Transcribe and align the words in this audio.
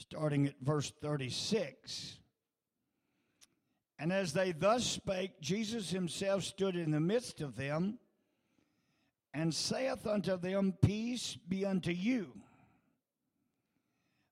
starting 0.00 0.46
at 0.46 0.54
verse 0.62 0.92
36. 1.02 2.16
And 3.98 4.12
as 4.12 4.32
they 4.32 4.52
thus 4.52 4.84
spake, 4.84 5.40
Jesus 5.40 5.90
himself 5.90 6.42
stood 6.42 6.74
in 6.74 6.90
the 6.90 7.00
midst 7.00 7.40
of 7.40 7.54
them 7.54 7.98
and 9.34 9.54
saith 9.54 10.06
unto 10.06 10.38
them, 10.38 10.74
Peace 10.82 11.36
be 11.48 11.66
unto 11.66 11.90
you. 11.90 12.32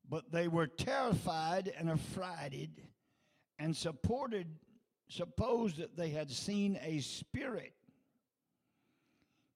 But 0.09 0.33
they 0.33 0.49
were 0.49 0.67
terrified 0.67 1.71
and 1.79 1.91
affrighted 1.91 2.71
and 3.59 3.77
supported, 3.77 4.47
supposed 5.11 5.77
that 5.77 5.97
they 5.97 6.11
had 6.11 6.31
seen 6.31 6.79
a 6.83 7.01
spirit. 7.01 7.75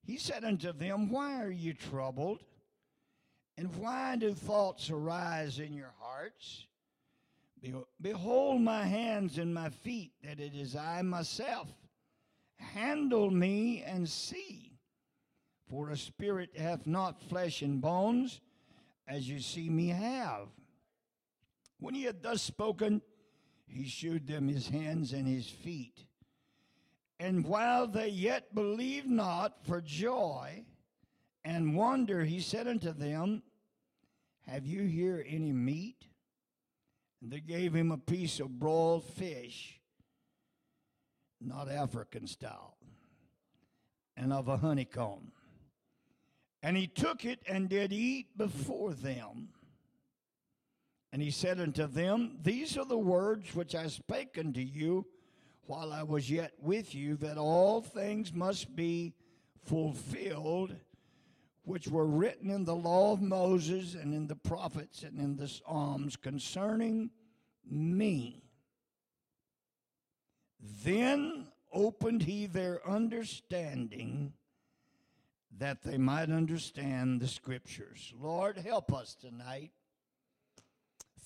He 0.05 0.19
said 0.19 0.45
unto 0.45 0.73
them, 0.73 1.11
Why 1.11 1.43
are 1.43 1.51
you 1.51 1.73
troubled? 1.73 2.43
And 3.63 3.77
why 3.77 4.17
do 4.17 4.35
thoughts 4.35 4.91
arise 4.91 5.61
in 5.61 5.73
your 5.73 5.95
hearts? 6.01 6.67
Behold 8.01 8.61
my 8.61 8.83
hands 8.83 9.39
and 9.39 9.55
my 9.55 9.71
feet, 9.71 10.11
that 10.25 10.41
it 10.41 10.53
is 10.53 10.75
I 10.75 11.01
myself. 11.03 11.69
Handle 12.57 13.31
me 13.31 13.85
and 13.87 14.09
see. 14.09 14.73
For 15.71 15.91
a 15.91 15.97
spirit 15.97 16.51
hath 16.59 16.89
not 16.89 17.23
flesh 17.23 17.63
and 17.63 17.81
bones, 17.81 18.41
as 19.07 19.29
you 19.29 19.39
see 19.39 19.71
me 19.71 19.91
have. 19.91 20.49
When 21.79 21.95
he 21.95 22.03
had 22.03 22.21
thus 22.21 22.43
spoken, 22.43 23.01
he 23.69 23.85
shewed 23.85 24.27
them 24.27 24.49
his 24.49 24.67
hands 24.67 25.13
and 25.13 25.29
his 25.29 25.49
feet. 25.49 26.05
And 27.21 27.45
while 27.45 27.87
they 27.87 28.09
yet 28.09 28.57
believed 28.57 29.09
not 29.09 29.65
for 29.65 29.81
joy 29.81 30.65
and 31.45 31.77
wonder, 31.77 32.25
he 32.25 32.41
said 32.41 32.67
unto 32.67 32.93
them, 32.93 33.45
Have 34.49 34.67
you 34.67 34.83
here 34.83 35.25
any 35.27 35.53
meat? 35.53 36.07
And 37.23 37.31
they 37.31 37.41
gave 37.41 37.73
him 37.73 37.93
a 37.93 37.99
piece 37.99 38.41
of 38.41 38.59
broiled 38.59 39.05
fish, 39.05 39.81
not 41.41 41.71
African 41.71 42.27
style, 42.27 42.77
and 44.17 44.33
of 44.33 44.49
a 44.49 44.57
honeycomb. 44.57 45.31
And 46.63 46.77
he 46.77 46.87
took 46.87 47.25
it 47.25 47.41
and 47.47 47.69
did 47.69 47.93
eat 47.93 48.37
before 48.37 48.93
them. 48.95 49.49
And 51.13 51.21
he 51.21 51.31
said 51.31 51.61
unto 51.61 51.87
them, 51.87 52.39
These 52.43 52.77
are 52.79 52.85
the 52.85 52.99
words 52.99 53.55
which 53.55 53.75
I 53.75 53.87
spake 53.89 54.37
unto 54.39 54.61
you 54.61 55.07
while 55.67 55.93
I 55.93 56.03
was 56.03 56.31
yet 56.31 56.53
with 56.61 56.95
you, 56.95 57.17
that 57.17 57.39
all 57.39 57.83
things 57.83 58.33
must 58.33 58.75
be 58.75 59.15
fulfilled 59.65 60.75
which 61.65 61.89
were 61.89 62.07
written 62.07 62.51
in 62.51 62.65
the 62.65 62.75
law 62.75 63.13
of 63.13 63.23
Moses 63.23 63.95
and 63.95 64.13
in 64.13 64.27
the 64.27 64.37
prophets 64.37 65.03
and 65.03 65.19
in 65.19 65.37
the 65.37 65.49
Psalms 65.49 66.17
concerning 66.17 67.11
me. 67.71 68.43
Then 70.85 71.49
opened 71.73 72.23
he 72.23 72.47
their 72.47 72.87
understanding 72.89 74.33
that 75.59 75.83
they 75.83 75.99
might 75.99 76.31
understand 76.31 77.21
the 77.21 77.29
scriptures. 77.29 78.13
Lord, 78.19 78.57
help 78.59 78.93
us 78.93 79.15
tonight. 79.15 79.71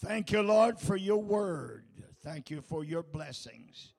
Thank 0.00 0.32
you, 0.32 0.42
Lord, 0.42 0.78
for 0.78 0.96
your 0.96 1.22
word. 1.22 1.84
Thank 2.22 2.50
you 2.50 2.60
for 2.60 2.84
your 2.84 3.02
blessings. 3.02 3.92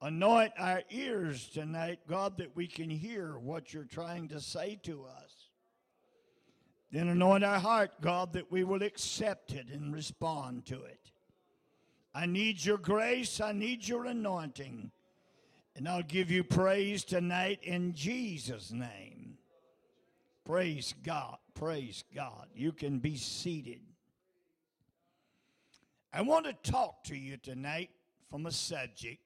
Anoint 0.00 0.52
our 0.58 0.82
ears 0.90 1.48
tonight, 1.48 2.00
God, 2.08 2.38
that 2.38 2.56
we 2.56 2.66
can 2.66 2.88
hear 2.90 3.38
what 3.38 3.72
you're 3.72 3.84
trying 3.84 4.28
to 4.28 4.40
say 4.40 4.78
to 4.84 5.04
us. 5.04 5.41
Then 6.92 7.08
anoint 7.08 7.42
our 7.42 7.58
heart, 7.58 7.92
God, 8.02 8.34
that 8.34 8.52
we 8.52 8.64
will 8.64 8.82
accept 8.82 9.52
it 9.52 9.66
and 9.72 9.94
respond 9.94 10.66
to 10.66 10.82
it. 10.84 11.10
I 12.14 12.26
need 12.26 12.62
your 12.62 12.76
grace, 12.76 13.40
I 13.40 13.52
need 13.52 13.88
your 13.88 14.04
anointing. 14.04 14.90
And 15.74 15.88
I'll 15.88 16.02
give 16.02 16.30
you 16.30 16.44
praise 16.44 17.02
tonight 17.02 17.60
in 17.62 17.94
Jesus' 17.94 18.70
name. 18.70 19.38
Praise 20.44 20.94
God. 21.02 21.38
Praise 21.54 22.04
God. 22.14 22.48
You 22.54 22.72
can 22.72 22.98
be 22.98 23.16
seated. 23.16 23.80
I 26.12 26.20
want 26.20 26.44
to 26.44 26.70
talk 26.70 27.04
to 27.04 27.16
you 27.16 27.38
tonight 27.38 27.88
from 28.28 28.44
a 28.44 28.52
subject 28.52 29.22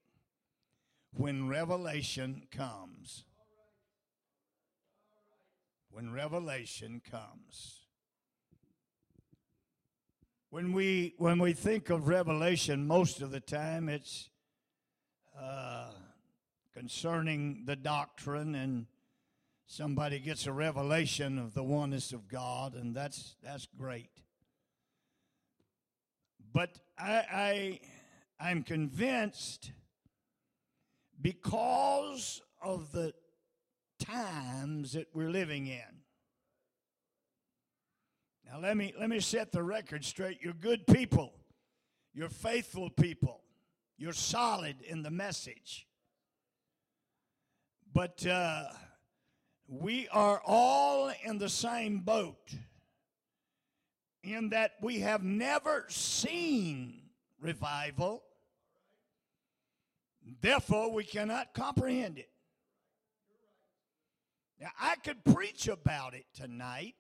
when 1.16 1.48
revelation 1.48 2.42
comes 2.52 3.24
when 5.96 6.12
revelation 6.12 7.00
comes. 7.10 7.86
When 10.50 10.74
we, 10.74 11.14
when 11.16 11.38
we 11.38 11.54
think 11.54 11.88
of 11.88 12.06
revelation, 12.06 12.86
most 12.86 13.22
of 13.22 13.30
the 13.30 13.40
time 13.40 13.88
it's 13.88 14.28
uh, 15.40 15.88
concerning 16.74 17.62
the 17.64 17.76
doctrine, 17.76 18.54
and 18.54 18.84
somebody 19.66 20.18
gets 20.18 20.46
a 20.46 20.52
revelation 20.52 21.38
of 21.38 21.54
the 21.54 21.64
oneness 21.64 22.12
of 22.12 22.28
God, 22.28 22.74
and 22.74 22.94
that's, 22.94 23.36
that's 23.42 23.66
great. 23.78 24.10
But 26.52 26.78
I, 26.98 27.24
I, 27.32 27.80
I'm 28.38 28.64
convinced 28.64 29.72
because 31.22 32.42
of 32.62 32.92
the 32.92 33.14
times 34.06 34.92
that 34.92 35.06
we're 35.12 35.30
living 35.30 35.66
in. 35.66 36.02
Now 38.48 38.60
let 38.60 38.76
me 38.76 38.94
let 38.98 39.10
me 39.10 39.20
set 39.20 39.52
the 39.52 39.62
record 39.62 40.04
straight. 40.04 40.38
You're 40.40 40.52
good 40.52 40.86
people. 40.86 41.32
You're 42.14 42.28
faithful 42.28 42.90
people. 42.90 43.42
You're 43.98 44.12
solid 44.12 44.76
in 44.82 45.02
the 45.02 45.10
message. 45.10 45.86
But 47.92 48.26
uh, 48.26 48.64
we 49.68 50.06
are 50.08 50.40
all 50.44 51.10
in 51.24 51.38
the 51.38 51.48
same 51.48 52.00
boat 52.00 52.54
in 54.22 54.50
that 54.50 54.72
we 54.80 55.00
have 55.00 55.22
never 55.22 55.86
seen 55.88 57.02
revival. 57.40 58.22
Therefore, 60.40 60.92
we 60.92 61.04
cannot 61.04 61.54
comprehend 61.54 62.18
it. 62.18 62.28
Now, 64.60 64.70
I 64.80 64.96
could 64.96 65.24
preach 65.24 65.68
about 65.68 66.14
it 66.14 66.24
tonight, 66.34 66.94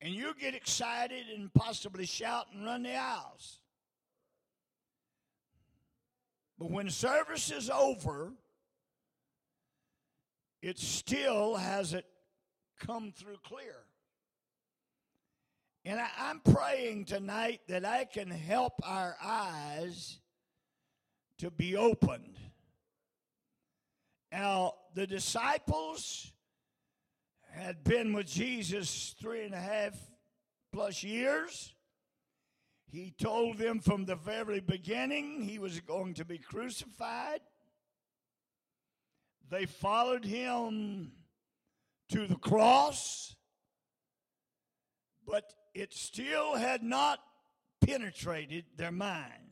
and 0.00 0.14
you'll 0.14 0.32
get 0.32 0.54
excited 0.54 1.26
and 1.34 1.52
possibly 1.52 2.06
shout 2.06 2.46
and 2.52 2.64
run 2.64 2.82
the 2.82 2.96
aisles. 2.96 3.60
But 6.58 6.70
when 6.70 6.90
service 6.90 7.50
is 7.50 7.70
over, 7.70 8.32
it 10.62 10.78
still 10.78 11.56
hasn't 11.56 12.06
come 12.80 13.12
through 13.12 13.38
clear. 13.44 13.76
And 15.84 16.00
I, 16.00 16.30
am 16.30 16.40
praying 16.40 17.04
tonight 17.04 17.60
that 17.68 17.84
I 17.84 18.04
can 18.04 18.30
help 18.30 18.74
our 18.82 19.16
eyes 19.22 20.18
to 21.38 21.50
be 21.50 21.76
opened 21.76 22.38
now, 24.30 24.74
the 24.94 25.06
disciples 25.06 26.32
had 27.50 27.82
been 27.82 28.12
with 28.12 28.26
Jesus 28.26 29.14
three 29.20 29.44
and 29.44 29.54
a 29.54 29.60
half 29.60 29.94
plus 30.72 31.02
years. 31.02 31.74
He 32.90 33.14
told 33.18 33.58
them 33.58 33.80
from 33.80 34.04
the 34.04 34.16
very 34.16 34.60
beginning 34.60 35.42
he 35.42 35.58
was 35.58 35.80
going 35.80 36.14
to 36.14 36.24
be 36.24 36.38
crucified. 36.38 37.40
They 39.50 39.66
followed 39.66 40.24
him 40.24 41.12
to 42.10 42.26
the 42.26 42.36
cross, 42.36 43.34
but 45.26 45.52
it 45.74 45.94
still 45.94 46.56
had 46.56 46.82
not 46.82 47.18
penetrated 47.84 48.64
their 48.76 48.92
mind. 48.92 49.47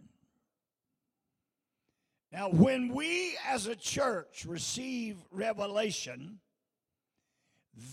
Now, 2.33 2.49
when 2.51 2.93
we 2.95 3.37
as 3.47 3.67
a 3.67 3.77
church 3.77 4.45
receive 4.47 5.17
revelation, 5.31 6.41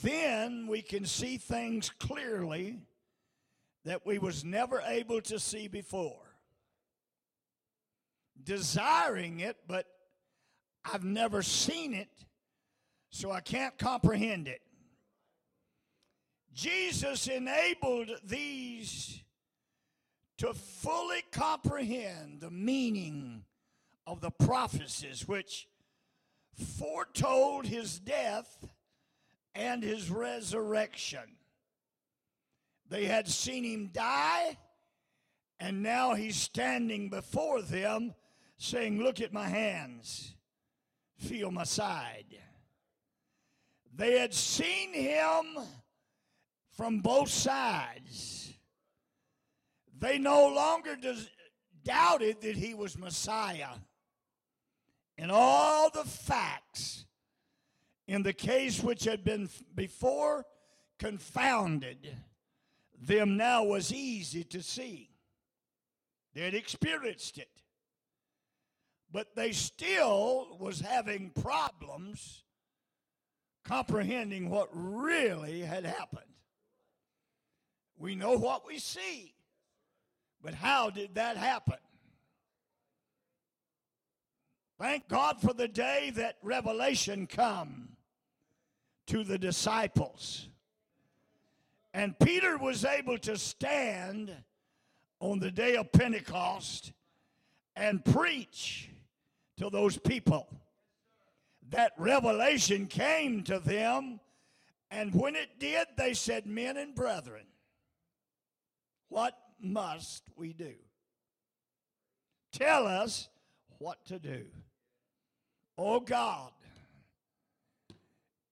then 0.01 0.67
we 0.67 0.81
can 0.81 1.05
see 1.05 1.37
things 1.37 1.89
clearly 1.99 2.79
that 3.85 4.05
we 4.05 4.17
was 4.17 4.43
never 4.43 4.81
able 4.85 5.21
to 5.21 5.39
see 5.39 5.67
before. 5.67 6.19
Desiring 8.43 9.41
it, 9.41 9.57
but 9.67 9.85
I've 10.83 11.03
never 11.03 11.41
seen 11.41 11.93
it, 11.93 12.09
so 13.09 13.31
I 13.31 13.41
can't 13.41 13.77
comprehend 13.77 14.47
it. 14.47 14.61
Jesus 16.53 17.27
enabled 17.27 18.11
these 18.23 19.21
to 20.37 20.53
fully 20.53 21.23
comprehend 21.31 22.41
the 22.41 22.51
meaning 22.51 23.43
of 24.05 24.21
the 24.21 24.31
prophecies 24.31 25.27
which 25.27 25.67
foretold 26.77 27.65
his 27.65 27.99
death 27.99 28.67
and 29.55 29.83
his 29.83 30.09
resurrection. 30.09 31.37
They 32.89 33.05
had 33.05 33.27
seen 33.27 33.63
him 33.63 33.89
die 33.93 34.57
And 35.59 35.81
now 35.81 36.13
he's 36.13 36.35
standing 36.35 37.09
before 37.09 37.61
them 37.61 38.13
saying, 38.57 39.01
Look 39.01 39.21
at 39.21 39.31
my 39.31 39.47
hands, 39.47 40.35
feel 41.17 41.51
my 41.51 41.63
side. 41.63 42.37
They 43.95 44.19
had 44.19 44.33
seen 44.33 44.93
him 44.93 45.57
from 46.71 46.99
both 46.99 47.29
sides. 47.29 48.53
They 49.97 50.17
no 50.17 50.47
longer 50.49 50.97
doubted 51.83 52.41
that 52.41 52.57
he 52.57 52.73
was 52.73 52.97
Messiah. 52.97 53.69
And 55.23 55.31
all 55.31 55.89
the 55.89 56.03
facts 56.03 57.05
in 58.09 58.23
the 58.23 58.33
case 58.33 58.83
which 58.83 59.05
had 59.05 59.23
been 59.23 59.47
before 59.73 60.45
confounded 60.99 62.13
them 63.01 63.37
now 63.37 63.63
was 63.63 63.93
easy 63.93 64.43
to 64.43 64.61
see. 64.61 65.11
They 66.33 66.41
had 66.41 66.53
experienced 66.53 67.37
it. 67.37 67.47
But 69.13 69.33
they 69.33 69.53
still 69.53 70.57
was 70.59 70.81
having 70.81 71.29
problems 71.29 72.43
comprehending 73.63 74.49
what 74.49 74.67
really 74.73 75.61
had 75.61 75.85
happened. 75.85 76.33
We 77.97 78.15
know 78.15 78.33
what 78.33 78.67
we 78.67 78.77
see, 78.77 79.33
but 80.41 80.53
how 80.53 80.89
did 80.89 81.15
that 81.15 81.37
happen? 81.37 81.77
Thank 84.79 85.07
God 85.07 85.39
for 85.39 85.53
the 85.53 85.67
day 85.67 86.11
that 86.15 86.37
revelation 86.41 87.27
come 87.27 87.89
to 89.07 89.23
the 89.23 89.37
disciples. 89.37 90.49
And 91.93 92.17
Peter 92.19 92.57
was 92.57 92.83
able 92.83 93.17
to 93.19 93.37
stand 93.37 94.35
on 95.19 95.39
the 95.39 95.51
day 95.51 95.75
of 95.75 95.91
Pentecost 95.91 96.91
and 97.75 98.03
preach 98.03 98.89
to 99.57 99.69
those 99.69 99.97
people. 99.97 100.47
That 101.69 101.93
revelation 101.97 102.87
came 102.87 103.43
to 103.43 103.59
them, 103.59 104.19
and 104.91 105.13
when 105.13 105.35
it 105.35 105.59
did, 105.59 105.87
they 105.97 106.13
said, 106.13 106.45
Men 106.45 106.77
and 106.77 106.93
brethren, 106.93 107.45
what 109.09 109.37
must 109.59 110.23
we 110.35 110.53
do? 110.53 110.73
Tell 112.51 112.85
us 112.85 113.29
what 113.83 114.05
to 114.05 114.17
do. 114.17 114.45
Oh 115.77 115.99
God, 115.99 116.51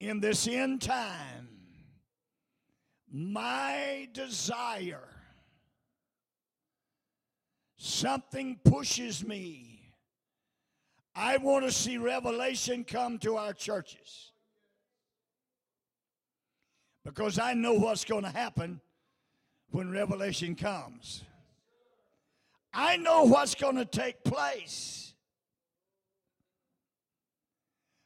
in 0.01 0.19
this 0.19 0.45
end 0.45 0.81
time, 0.81 1.48
my 3.10 4.10
desire, 4.12 5.07
something 7.78 8.60
pushes 8.66 9.25
me. 9.25 9.94
I 11.16 11.38
want 11.38 11.63
to 11.63 11.72
see 11.72 11.98
revelation 11.98 12.84
come 12.84 13.18
to 13.19 13.38
our 13.38 13.54
churches. 13.54 14.31
Because 17.06 17.39
I 17.39 17.54
know 17.54 17.74
what's 17.74 18.04
going 18.04 18.24
to 18.24 18.30
happen 18.30 18.81
when 19.69 19.92
revelation 19.92 20.56
comes. 20.56 21.24
I 22.74 22.98
know 22.98 23.24
what's 23.24 23.56
going 23.56 23.77
to 23.77 23.86
take 23.86 24.24
place. 24.25 25.11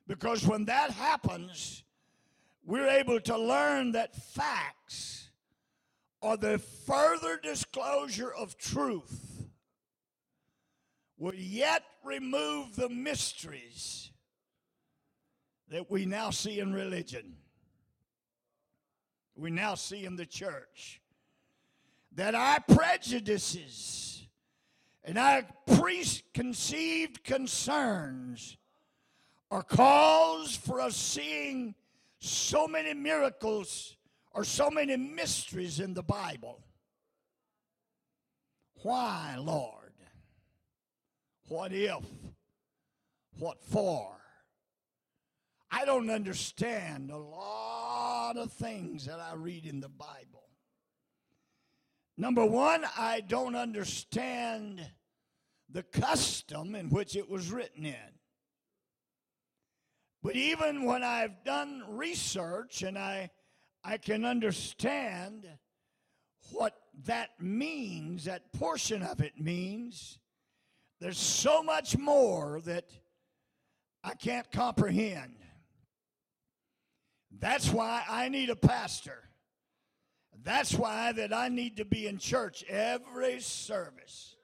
Because 0.07 0.45
when 0.45 0.65
that 0.65 0.91
happens, 0.91 1.83
we're 2.63 2.87
able 2.87 3.19
to 3.21 3.37
learn 3.37 3.91
that 3.93 4.15
facts 4.15 5.29
are 6.21 6.37
the 6.37 6.57
further 6.57 7.39
disclosure 7.41 8.33
of 8.33 8.57
truth 8.57 9.47
will 11.17 11.35
yet 11.35 11.83
remove 12.03 12.75
the 12.75 12.89
mysteries 12.89 14.11
that 15.69 15.89
we 15.89 16.05
now 16.05 16.29
see 16.29 16.59
in 16.59 16.73
religion. 16.73 17.35
We 19.35 19.51
now 19.51 19.75
see 19.75 20.05
in 20.05 20.15
the 20.15 20.25
church 20.25 21.01
that 22.13 22.35
our 22.35 22.59
prejudices 22.61 24.27
and 25.03 25.17
our 25.17 25.45
preconceived 25.67 27.23
concerns 27.23 28.57
are 29.51 29.63
cause 29.63 30.55
for 30.55 30.81
us 30.81 30.95
seeing 30.95 31.75
so 32.19 32.67
many 32.67 32.93
miracles 32.93 33.95
or 34.33 34.43
so 34.43 34.69
many 34.69 34.97
mysteries 34.97 35.79
in 35.79 35.93
the 35.93 36.03
Bible. 36.03 36.63
Why, 38.81 39.35
Lord? 39.39 39.93
What 41.47 41.71
if? 41.73 42.03
What 43.37 43.63
for? 43.63 44.15
I 45.71 45.85
don't 45.85 46.09
understand 46.09 47.11
a 47.11 47.17
lot 47.17 48.37
of 48.37 48.51
things 48.53 49.05
that 49.05 49.19
I 49.19 49.35
read 49.35 49.65
in 49.65 49.79
the 49.79 49.89
Bible. 49.89 50.43
Number 52.17 52.45
one, 52.45 52.85
I 52.97 53.21
don't 53.21 53.55
understand 53.55 54.89
the 55.69 55.83
custom 55.83 56.75
in 56.75 56.89
which 56.89 57.15
it 57.15 57.29
was 57.29 57.51
written 57.51 57.85
in. 57.85 58.14
But 60.25 60.35
even 60.35 60.85
when 60.85 61.03
I've 61.03 61.43
done 61.43 61.83
research 61.87 62.81
and 62.81 62.97
I, 62.97 63.29
I 63.83 63.97
can 63.97 64.25
understand 64.25 65.47
what 66.49 66.73
that 67.03 67.39
means, 67.39 68.25
that 68.25 68.51
portion 68.51 69.03
of 69.03 69.21
it 69.21 69.39
means, 69.39 70.17
there's 70.99 71.19
so 71.19 71.61
much 71.61 71.95
more 71.95 72.59
that 72.65 72.85
I 74.03 74.15
can't 74.15 74.51
comprehend. 74.51 75.35
That's 77.29 77.69
why 77.69 78.03
I 78.09 78.27
need 78.29 78.49
a 78.49 78.55
pastor. 78.55 79.29
That's 80.43 80.73
why 80.73 81.11
that 81.11 81.35
I 81.35 81.49
need 81.49 81.77
to 81.77 81.85
be 81.85 82.07
in 82.07 82.17
church 82.17 82.63
every 82.67 83.41
service. 83.41 84.34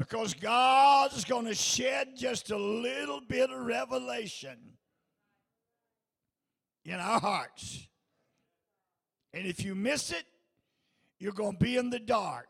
Because 0.00 0.32
God's 0.32 1.26
going 1.26 1.44
to 1.44 1.54
shed 1.54 2.16
just 2.16 2.50
a 2.50 2.56
little 2.56 3.20
bit 3.20 3.50
of 3.50 3.66
revelation 3.66 4.56
in 6.86 6.94
our 6.94 7.20
hearts. 7.20 7.86
And 9.34 9.46
if 9.46 9.62
you 9.62 9.74
miss 9.74 10.10
it, 10.10 10.24
you're 11.18 11.34
going 11.34 11.52
to 11.52 11.58
be 11.62 11.76
in 11.76 11.90
the 11.90 11.98
dark. 11.98 12.48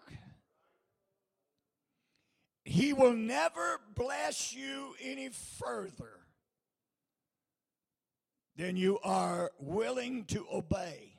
He 2.65 2.93
will 2.93 3.15
never 3.15 3.81
bless 3.97 4.55
you 4.55 4.95
any 5.03 5.31
further 5.59 6.21
than 8.55 8.77
you 8.77 9.01
are 9.03 9.51
willing 9.59 10.25
to 10.27 10.47
obey. 10.53 11.10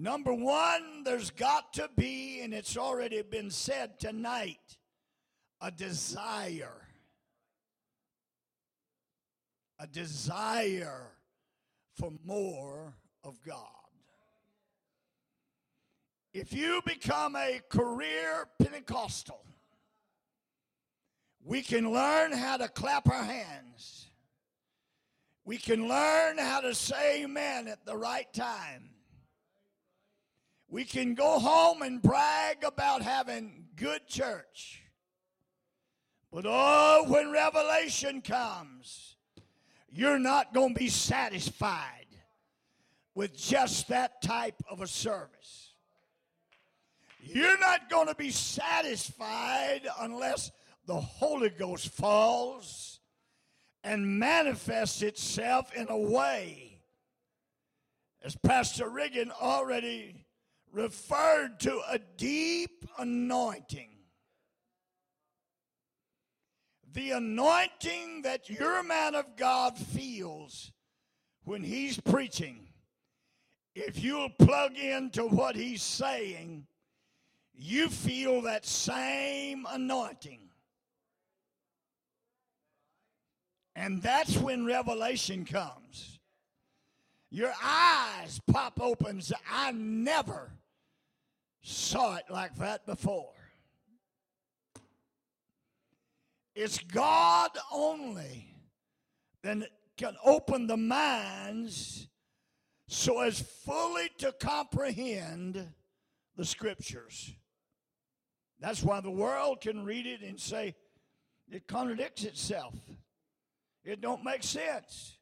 Number 0.00 0.32
one, 0.32 1.02
there's 1.04 1.28
got 1.28 1.74
to 1.74 1.90
be, 1.94 2.40
and 2.40 2.54
it's 2.54 2.78
already 2.78 3.20
been 3.20 3.50
said 3.50 4.00
tonight, 4.00 4.78
a 5.60 5.70
desire. 5.70 6.88
A 9.78 9.86
desire 9.86 11.02
for 11.98 12.12
more 12.24 12.94
of 13.24 13.42
God. 13.44 13.58
If 16.32 16.54
you 16.54 16.80
become 16.86 17.36
a 17.36 17.60
career 17.68 18.48
Pentecostal, 18.58 19.44
we 21.44 21.60
can 21.60 21.92
learn 21.92 22.32
how 22.32 22.56
to 22.56 22.68
clap 22.68 23.06
our 23.06 23.24
hands. 23.24 24.06
We 25.44 25.58
can 25.58 25.86
learn 25.86 26.38
how 26.38 26.62
to 26.62 26.74
say 26.74 27.24
amen 27.24 27.68
at 27.68 27.84
the 27.84 27.98
right 27.98 28.32
time. 28.32 28.89
We 30.70 30.84
can 30.84 31.14
go 31.14 31.40
home 31.40 31.82
and 31.82 32.00
brag 32.00 32.62
about 32.62 33.02
having 33.02 33.66
good 33.74 34.06
church. 34.06 34.84
But 36.32 36.44
oh, 36.46 37.06
when 37.08 37.32
revelation 37.32 38.22
comes, 38.22 39.16
you're 39.90 40.20
not 40.20 40.54
going 40.54 40.74
to 40.74 40.78
be 40.78 40.88
satisfied 40.88 42.06
with 43.16 43.36
just 43.36 43.88
that 43.88 44.22
type 44.22 44.62
of 44.70 44.80
a 44.80 44.86
service. 44.86 45.74
You're 47.20 47.58
not 47.58 47.90
going 47.90 48.06
to 48.06 48.14
be 48.14 48.30
satisfied 48.30 49.88
unless 49.98 50.52
the 50.86 51.00
Holy 51.00 51.50
Ghost 51.50 51.88
falls 51.88 53.00
and 53.82 54.20
manifests 54.20 55.02
itself 55.02 55.74
in 55.74 55.88
a 55.90 55.98
way, 55.98 56.80
as 58.22 58.36
Pastor 58.36 58.88
Riggin 58.88 59.32
already 59.32 60.19
referred 60.72 61.60
to, 61.60 61.80
a 61.90 61.98
deep 62.16 62.84
anointing. 62.98 63.90
The 66.92 67.12
anointing 67.12 68.22
that 68.22 68.50
your 68.50 68.82
man 68.82 69.14
of 69.14 69.36
God 69.36 69.78
feels 69.78 70.72
when 71.44 71.62
he's 71.62 72.00
preaching 72.00 72.70
if 73.74 74.02
you'll 74.02 74.30
plug 74.30 74.76
into 74.76 75.24
what 75.24 75.54
he's 75.54 75.82
saying, 75.82 76.66
you 77.54 77.88
feel 77.88 78.42
that 78.42 78.66
same 78.66 79.66
anointing. 79.70 80.40
And 83.76 84.02
that's 84.02 84.36
when 84.36 84.66
revelation 84.66 85.44
comes. 85.44 86.18
Your 87.30 87.52
eyes 87.62 88.40
pop 88.50 88.80
open. 88.80 89.22
I 89.50 89.72
never 89.72 90.50
saw 91.62 92.16
it 92.16 92.24
like 92.30 92.56
that 92.56 92.86
before. 92.86 93.32
It's 96.54 96.78
God 96.78 97.50
only 97.72 98.54
that 99.42 99.58
can 99.96 100.16
open 100.24 100.66
the 100.66 100.76
minds 100.76 102.08
so 102.88 103.20
as 103.20 103.40
fully 103.40 104.10
to 104.18 104.32
comprehend 104.32 105.72
the 106.36 106.44
scriptures. 106.44 107.32
That's 108.58 108.82
why 108.82 109.00
the 109.00 109.10
world 109.10 109.60
can 109.60 109.84
read 109.84 110.06
it 110.06 110.22
and 110.22 110.38
say 110.38 110.74
it 111.50 111.66
contradicts 111.66 112.24
itself. 112.24 112.74
It 113.84 114.00
don't 114.00 114.24
make 114.24 114.42
sense. 114.42 115.16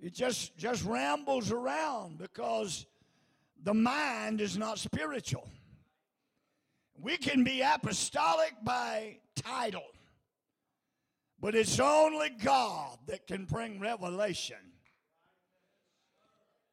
It 0.00 0.14
just 0.14 0.56
just 0.56 0.84
rambles 0.84 1.52
around 1.52 2.18
because 2.18 2.86
the 3.64 3.74
mind 3.74 4.42
is 4.42 4.58
not 4.58 4.78
spiritual. 4.78 5.48
We 7.00 7.16
can 7.16 7.42
be 7.42 7.62
apostolic 7.62 8.52
by 8.62 9.18
title, 9.34 9.86
but 11.40 11.54
it's 11.54 11.80
only 11.80 12.30
God 12.42 12.98
that 13.06 13.26
can 13.26 13.46
bring 13.46 13.80
revelation. 13.80 14.58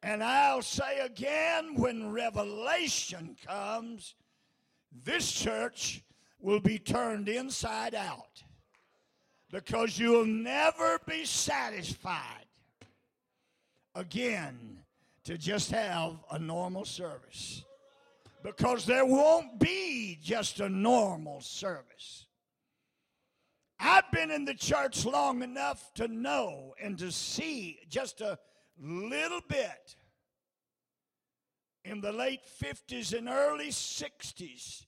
And 0.04 0.24
I'll 0.24 0.62
say 0.62 1.00
again 1.00 1.76
when 1.76 2.12
revelation 2.12 3.38
comes, 3.46 4.16
this 5.04 5.32
church 5.32 6.04
will 6.40 6.60
be 6.60 6.78
turned 6.78 7.30
inside 7.30 7.96
out 7.96 8.44
because 9.50 9.98
you'll 9.98 10.26
never 10.26 11.00
be 11.08 11.24
satisfied 11.24 12.48
again 13.96 14.81
to 15.26 15.38
just 15.38 15.72
have 15.72 16.18
a 16.32 16.40
normal 16.40 16.86
service. 16.86 17.64
Because 18.44 18.86
there 18.86 19.06
won't 19.06 19.60
be 19.60 20.18
just 20.22 20.60
a 20.60 20.70
normal 20.70 21.42
service. 21.42 22.26
I've 23.80 24.12
been 24.12 24.32
in 24.32 24.46
the 24.46 24.54
church 24.54 25.06
long 25.06 25.42
enough 25.42 25.94
to 25.96 26.08
know 26.08 26.74
and 26.82 26.98
to 27.00 27.12
see 27.12 27.80
just 27.90 28.22
a 28.22 28.38
little 28.80 29.42
bit 29.48 29.96
in 31.84 32.02
the 32.02 32.12
late 32.12 32.42
50s 32.62 33.18
and 33.18 33.28
early 33.28 33.70
60s. 33.70 34.86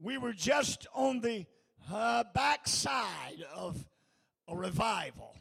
We 0.00 0.18
were 0.18 0.32
just 0.32 0.86
on 0.94 1.20
the 1.20 1.46
uh, 1.92 2.24
backside 2.34 3.44
of 3.54 3.84
a 4.48 4.56
revival. 4.56 5.34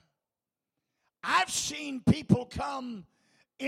I've 1.24 1.52
seen 1.52 2.02
people 2.08 2.46
come 2.46 3.06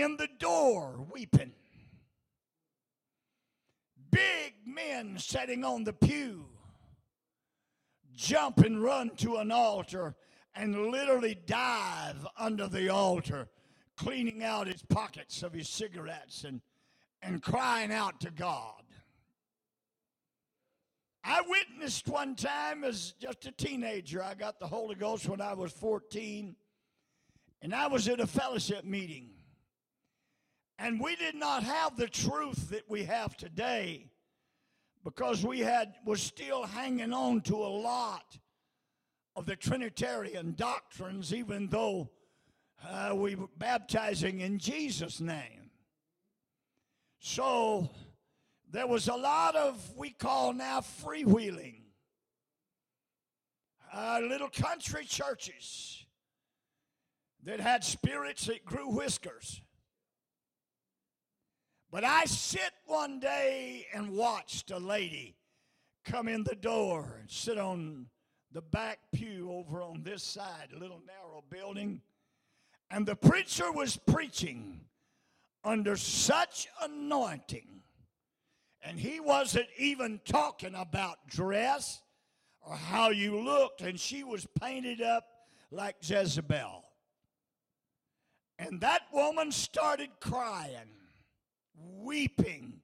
in 0.00 0.16
the 0.16 0.28
door 0.38 1.06
weeping. 1.12 1.52
Big 4.10 4.54
men 4.64 5.18
sitting 5.18 5.64
on 5.64 5.84
the 5.84 5.92
pew 5.92 6.46
jump 8.14 8.58
and 8.58 8.82
run 8.82 9.10
to 9.16 9.36
an 9.36 9.52
altar 9.52 10.14
and 10.54 10.90
literally 10.90 11.36
dive 11.46 12.26
under 12.38 12.66
the 12.66 12.88
altar, 12.88 13.48
cleaning 13.96 14.42
out 14.42 14.66
his 14.66 14.82
pockets 14.82 15.42
of 15.42 15.52
his 15.52 15.68
cigarettes 15.68 16.44
and, 16.44 16.62
and 17.20 17.42
crying 17.42 17.92
out 17.92 18.18
to 18.20 18.30
God. 18.30 18.82
I 21.22 21.42
witnessed 21.46 22.08
one 22.08 22.36
time 22.36 22.84
as 22.84 23.12
just 23.20 23.46
a 23.46 23.52
teenager. 23.52 24.22
I 24.22 24.34
got 24.34 24.60
the 24.60 24.66
Holy 24.66 24.94
Ghost 24.94 25.28
when 25.28 25.40
I 25.40 25.54
was 25.54 25.72
14, 25.72 26.54
and 27.62 27.74
I 27.74 27.88
was 27.88 28.08
at 28.08 28.20
a 28.20 28.26
fellowship 28.26 28.84
meeting. 28.84 29.30
And 30.78 31.00
we 31.00 31.16
did 31.16 31.34
not 31.34 31.62
have 31.62 31.96
the 31.96 32.08
truth 32.08 32.68
that 32.70 32.88
we 32.88 33.04
have 33.04 33.36
today 33.36 34.10
because 35.04 35.44
we 35.44 35.60
had 35.60 35.94
was 36.04 36.20
still 36.20 36.64
hanging 36.64 37.12
on 37.12 37.40
to 37.42 37.54
a 37.56 37.72
lot 37.80 38.36
of 39.36 39.46
the 39.46 39.56
Trinitarian 39.56 40.54
doctrines, 40.56 41.32
even 41.32 41.68
though 41.68 42.10
uh, 42.86 43.14
we 43.14 43.34
were 43.34 43.46
baptizing 43.56 44.40
in 44.40 44.58
Jesus' 44.58 45.20
name. 45.20 45.70
So 47.20 47.88
there 48.70 48.86
was 48.86 49.08
a 49.08 49.14
lot 49.14 49.56
of, 49.56 49.80
we 49.96 50.10
call 50.10 50.52
now 50.52 50.80
freewheeling, 50.80 51.82
uh, 53.92 54.20
little 54.28 54.50
country 54.50 55.04
churches 55.04 56.04
that 57.44 57.60
had 57.60 57.84
spirits 57.84 58.46
that 58.46 58.64
grew 58.64 58.90
whiskers. 58.90 59.62
But 61.90 62.04
I 62.04 62.24
sit 62.24 62.72
one 62.84 63.20
day 63.20 63.86
and 63.94 64.10
watched 64.10 64.70
a 64.70 64.78
lady 64.78 65.36
come 66.04 66.28
in 66.28 66.44
the 66.44 66.54
door 66.54 67.18
and 67.20 67.30
sit 67.30 67.58
on 67.58 68.06
the 68.52 68.62
back 68.62 68.98
pew 69.12 69.50
over 69.50 69.82
on 69.82 70.02
this 70.02 70.22
side, 70.22 70.68
a 70.74 70.78
little 70.78 71.00
narrow 71.06 71.42
building. 71.50 72.00
And 72.90 73.06
the 73.06 73.16
preacher 73.16 73.72
was 73.72 73.96
preaching 73.96 74.80
under 75.64 75.96
such 75.96 76.68
anointing 76.80 77.76
and 78.86 79.00
he 79.00 79.18
wasn't 79.18 79.66
even 79.78 80.20
talking 80.24 80.74
about 80.76 81.26
dress 81.26 82.02
or 82.60 82.76
how 82.76 83.10
you 83.10 83.40
looked, 83.40 83.80
and 83.80 83.98
she 83.98 84.22
was 84.22 84.46
painted 84.60 85.02
up 85.02 85.24
like 85.72 85.96
Jezebel. 86.00 86.84
And 88.58 88.80
that 88.80 89.02
woman 89.12 89.50
started 89.50 90.10
crying, 90.20 90.88
weeping, 92.00 92.80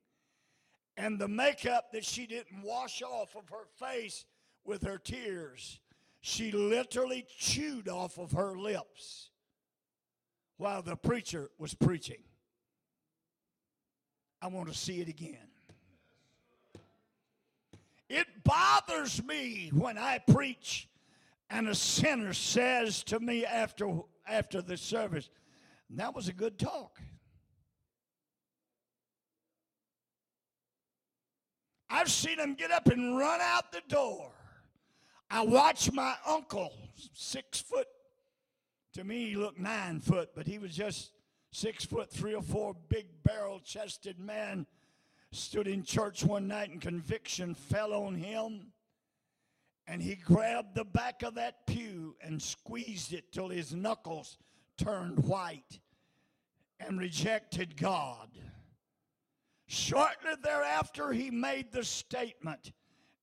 and 0.96 1.18
the 1.18 1.28
makeup 1.28 1.92
that 1.92 2.04
she 2.04 2.26
didn't 2.26 2.62
wash 2.62 3.02
off 3.02 3.34
of 3.36 3.48
her 3.48 3.66
face 3.78 4.26
with 4.64 4.82
her 4.84 4.98
tears, 4.98 5.80
she 6.20 6.52
literally 6.52 7.26
chewed 7.36 7.88
off 7.88 8.18
of 8.18 8.32
her 8.32 8.56
lips 8.56 9.30
while 10.56 10.82
the 10.82 10.96
preacher 10.96 11.50
was 11.58 11.74
preaching. 11.74 12.22
I 14.40 14.48
want 14.48 14.68
to 14.68 14.74
see 14.74 15.00
it 15.00 15.08
again. 15.08 15.48
It 18.08 18.26
bothers 18.44 19.22
me 19.24 19.70
when 19.72 19.96
I 19.96 20.18
preach 20.18 20.88
and 21.48 21.68
a 21.68 21.74
sinner 21.74 22.32
says 22.32 23.02
to 23.04 23.20
me 23.20 23.44
after, 23.44 24.00
after 24.26 24.62
the 24.62 24.76
service, 24.76 25.30
that 25.90 26.14
was 26.14 26.28
a 26.28 26.32
good 26.32 26.58
talk. 26.58 27.00
I've 31.92 32.10
seen 32.10 32.38
them 32.38 32.54
get 32.54 32.70
up 32.70 32.88
and 32.88 33.18
run 33.18 33.40
out 33.42 33.70
the 33.70 33.82
door. 33.86 34.32
I 35.30 35.42
watched 35.44 35.92
my 35.92 36.14
uncle, 36.26 36.72
six 37.12 37.60
foot, 37.60 37.86
to 38.94 39.04
me 39.04 39.30
he 39.30 39.36
looked 39.36 39.58
nine 39.58 40.00
foot, 40.00 40.30
but 40.34 40.46
he 40.46 40.58
was 40.58 40.74
just 40.74 41.12
six 41.50 41.84
foot 41.84 42.10
three 42.10 42.34
or 42.34 42.42
four, 42.42 42.74
big 42.88 43.06
barrel 43.24 43.60
chested 43.60 44.18
man 44.18 44.66
stood 45.32 45.66
in 45.66 45.82
church 45.82 46.24
one 46.24 46.48
night 46.48 46.70
and 46.70 46.80
conviction 46.80 47.54
fell 47.54 47.92
on 47.92 48.14
him. 48.14 48.72
And 49.86 50.02
he 50.02 50.14
grabbed 50.14 50.74
the 50.74 50.84
back 50.84 51.22
of 51.22 51.34
that 51.34 51.66
pew 51.66 52.16
and 52.22 52.40
squeezed 52.40 53.12
it 53.12 53.32
till 53.32 53.48
his 53.48 53.74
knuckles 53.74 54.38
turned 54.78 55.18
white 55.24 55.80
and 56.80 56.98
rejected 56.98 57.76
God. 57.76 58.28
Shortly 59.72 60.32
thereafter, 60.42 61.12
he 61.12 61.30
made 61.30 61.72
the 61.72 61.82
statement 61.82 62.72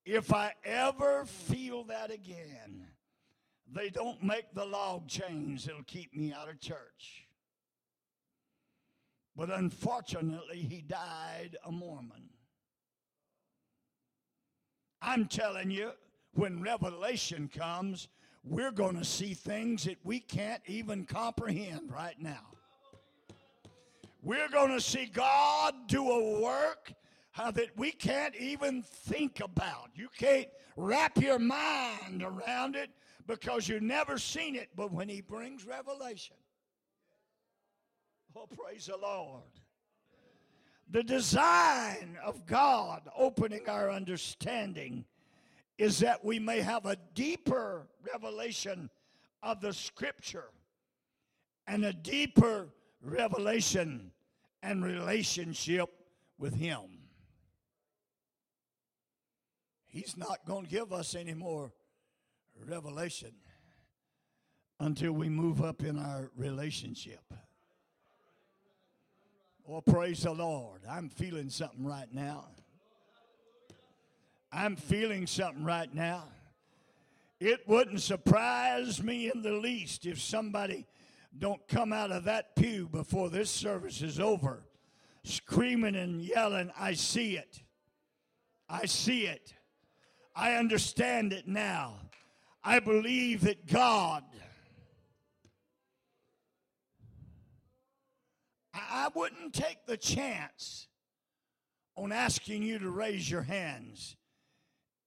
if 0.04 0.34
I 0.34 0.54
ever 0.66 1.26
feel 1.26 1.84
that 1.84 2.10
again, 2.10 2.88
they 3.72 3.92
don't 3.92 4.24
make 4.24 4.52
the 4.56 4.66
log 4.66 5.08
chains 5.08 5.66
that'll 5.66 5.84
keep 5.84 6.12
me 6.16 6.34
out 6.34 6.50
of 6.50 6.60
church. 6.60 7.28
But 9.36 9.52
unfortunately, 9.52 10.58
he 10.58 10.82
died 10.82 11.56
a 11.64 11.72
Mormon. 11.72 12.32
I'm 15.04 15.28
telling 15.28 15.70
you, 15.70 15.92
when 16.34 16.64
revelation 16.64 17.48
comes, 17.48 18.08
we're 18.44 18.72
going 18.72 18.98
to 18.98 19.06
see 19.06 19.36
things 19.36 19.84
that 19.84 20.04
we 20.04 20.20
can't 20.20 20.64
even 20.66 21.06
comprehend 21.06 21.92
right 21.92 22.20
now. 22.20 22.59
We're 24.22 24.50
going 24.50 24.72
to 24.72 24.82
see 24.82 25.06
God 25.06 25.74
do 25.88 26.10
a 26.10 26.42
work 26.42 26.94
uh, 27.38 27.52
that 27.52 27.78
we 27.78 27.92
can't 27.92 28.36
even 28.36 28.84
think 28.84 29.40
about. 29.40 29.90
You 29.96 30.10
can't 30.18 30.48
wrap 30.76 31.18
your 31.18 31.40
mind 31.40 32.24
around 32.24 32.76
it 32.76 32.90
because 33.28 33.68
you've 33.68 33.84
never 33.84 34.18
seen 34.18 34.56
it. 34.56 34.70
But 34.76 34.92
when 34.92 35.08
He 35.08 35.22
brings 35.22 35.66
revelation, 35.66 36.36
Oh, 38.36 38.46
praise 38.46 38.86
the 38.86 38.96
Lord. 38.96 39.42
The 40.92 41.04
design 41.04 42.18
of 42.24 42.46
God 42.46 43.02
opening 43.18 43.68
our 43.68 43.92
understanding 43.92 45.04
is 45.78 46.00
that 46.00 46.24
we 46.24 46.40
may 46.40 46.62
have 46.62 46.86
a 46.86 46.96
deeper 47.16 47.88
revelation 48.14 48.90
of 49.44 49.62
the 49.62 49.74
Scripture 49.74 50.52
and 51.68 51.84
a 51.86 51.94
deeper 51.94 52.70
revelation 53.02 54.12
and 54.62 54.84
relationship 54.84 55.90
with 56.38 56.54
Him. 56.56 56.82
He's 59.88 60.16
not 60.18 60.46
going 60.46 60.66
to 60.66 60.72
give 60.72 60.94
us 60.94 61.16
any 61.16 61.34
more 61.34 61.72
revelation 62.68 63.32
until 64.80 65.14
we 65.14 65.30
move 65.30 65.64
up 65.64 65.84
in 65.84 65.98
our 65.98 66.30
relationship. 66.36 67.22
Oh, 69.68 69.82
praise 69.82 70.24
the 70.24 70.32
Lord. 70.32 70.82
I'm 70.90 71.10
feeling 71.10 71.50
something 71.50 71.86
right 71.86 72.12
now. 72.12 72.46
I'm 74.52 74.76
feeling 74.76 75.28
something 75.28 75.64
right 75.64 75.94
now. 75.94 76.24
It 77.40 77.68
wouldn't 77.68 78.02
surprise 78.02 79.02
me 79.02 79.32
in 79.32 79.42
the 79.42 79.52
least 79.52 80.06
if 80.06 80.20
somebody 80.20 80.86
don't 81.38 81.66
come 81.68 81.94
out 81.94 82.12
of 82.12 82.26
that 82.26 82.56
pew 82.56 82.88
before 82.90 83.30
this 83.30 83.50
service 83.50 84.02
is 84.02 84.20
over 84.20 84.64
screaming 85.24 85.96
and 85.96 86.22
yelling, 86.22 86.72
I 86.78 86.94
see 86.94 87.38
it. 87.38 87.62
I 88.68 88.86
see 88.86 89.26
it. 89.26 89.54
I 90.36 90.56
understand 90.56 91.34
it 91.34 91.48
now. 91.48 91.96
I 92.64 92.80
believe 92.80 93.42
that 93.42 93.68
God. 93.68 94.24
I 98.74 99.10
wouldn't 99.14 99.54
take 99.54 99.86
the 99.86 99.98
chance 99.98 100.88
on 101.96 102.12
asking 102.12 102.64
you 102.64 102.80
to 102.80 102.90
raise 102.90 103.30
your 103.30 103.42
hands 103.42 104.16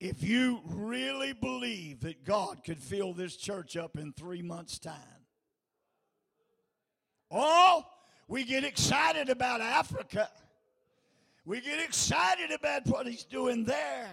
if 0.00 0.22
you 0.22 0.60
really 0.66 1.32
believe 1.32 2.00
that 2.00 2.24
God 2.24 2.64
could 2.64 2.78
fill 2.78 3.14
this 3.14 3.36
church 3.36 3.76
up 3.76 3.96
in 3.96 4.12
three 4.12 4.42
months' 4.42 4.78
time. 4.78 5.11
Oh, 7.32 7.86
we 8.28 8.44
get 8.44 8.62
excited 8.62 9.30
about 9.30 9.60
Africa. 9.60 10.28
We 11.46 11.60
get 11.60 11.80
excited 11.80 12.50
about 12.50 12.86
what 12.86 13.06
he's 13.06 13.24
doing 13.24 13.64
there. 13.64 14.10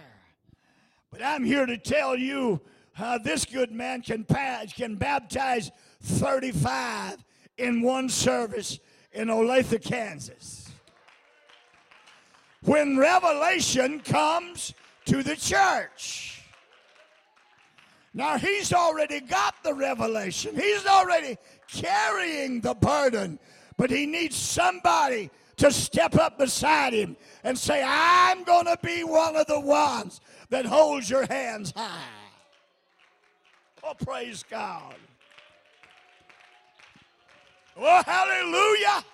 But 1.10 1.22
I'm 1.22 1.44
here 1.44 1.66
to 1.66 1.76
tell 1.76 2.16
you 2.16 2.60
how 2.92 3.18
this 3.18 3.44
good 3.44 3.72
man 3.72 4.02
can, 4.02 4.24
can 4.24 4.96
baptize 4.96 5.70
35 6.02 7.24
in 7.58 7.82
one 7.82 8.08
service 8.08 8.78
in 9.12 9.28
Olathe, 9.28 9.82
Kansas. 9.82 10.70
When 12.62 12.96
revelation 12.96 14.00
comes 14.00 14.74
to 15.06 15.22
the 15.22 15.36
church. 15.36 16.42
Now, 18.12 18.38
he's 18.38 18.72
already 18.72 19.20
got 19.20 19.62
the 19.62 19.72
revelation, 19.72 20.54
he's 20.54 20.84
already 20.86 21.38
carrying 21.72 22.60
the 22.60 22.74
burden, 22.74 23.38
but 23.76 23.90
he 23.90 24.06
needs 24.06 24.36
somebody 24.36 25.30
to 25.56 25.70
step 25.70 26.14
up 26.16 26.38
beside 26.38 26.92
him 26.92 27.16
and 27.44 27.56
say, 27.56 27.82
I'm 27.84 28.44
going 28.44 28.66
to 28.66 28.78
be 28.82 29.04
one 29.04 29.36
of 29.36 29.46
the 29.46 29.60
ones 29.60 30.20
that 30.48 30.64
holds 30.64 31.10
your 31.10 31.26
hands 31.26 31.72
high. 31.76 32.00
Oh, 33.82 33.94
praise 33.94 34.44
God. 34.48 34.94
Oh, 37.76 38.02
hallelujah. 38.04 39.04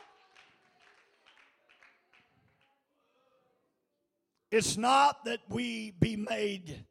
It's 4.50 4.76
not 4.76 5.24
that 5.24 5.40
we 5.48 5.92
be 6.00 6.16
made 6.16 6.84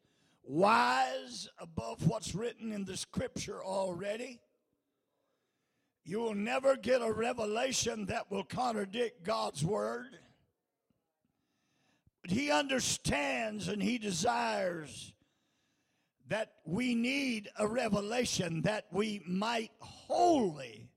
wise 0.44 1.48
above 1.58 2.06
what's 2.06 2.34
written 2.34 2.72
in 2.72 2.84
the 2.84 2.96
scripture 2.96 3.64
already. 3.64 4.40
You 6.08 6.20
will 6.20 6.36
never 6.36 6.76
get 6.76 7.02
a 7.02 7.10
revelation 7.10 8.06
that 8.06 8.30
will 8.30 8.44
contradict 8.44 9.24
God's 9.24 9.64
word. 9.64 10.16
But 12.22 12.30
He 12.30 12.52
understands 12.52 13.66
and 13.66 13.82
He 13.82 13.98
desires 13.98 15.12
that 16.28 16.52
we 16.64 16.94
need 16.94 17.48
a 17.58 17.66
revelation 17.66 18.62
that 18.62 18.86
we 18.92 19.20
might 19.26 19.72
wholly 19.80 20.88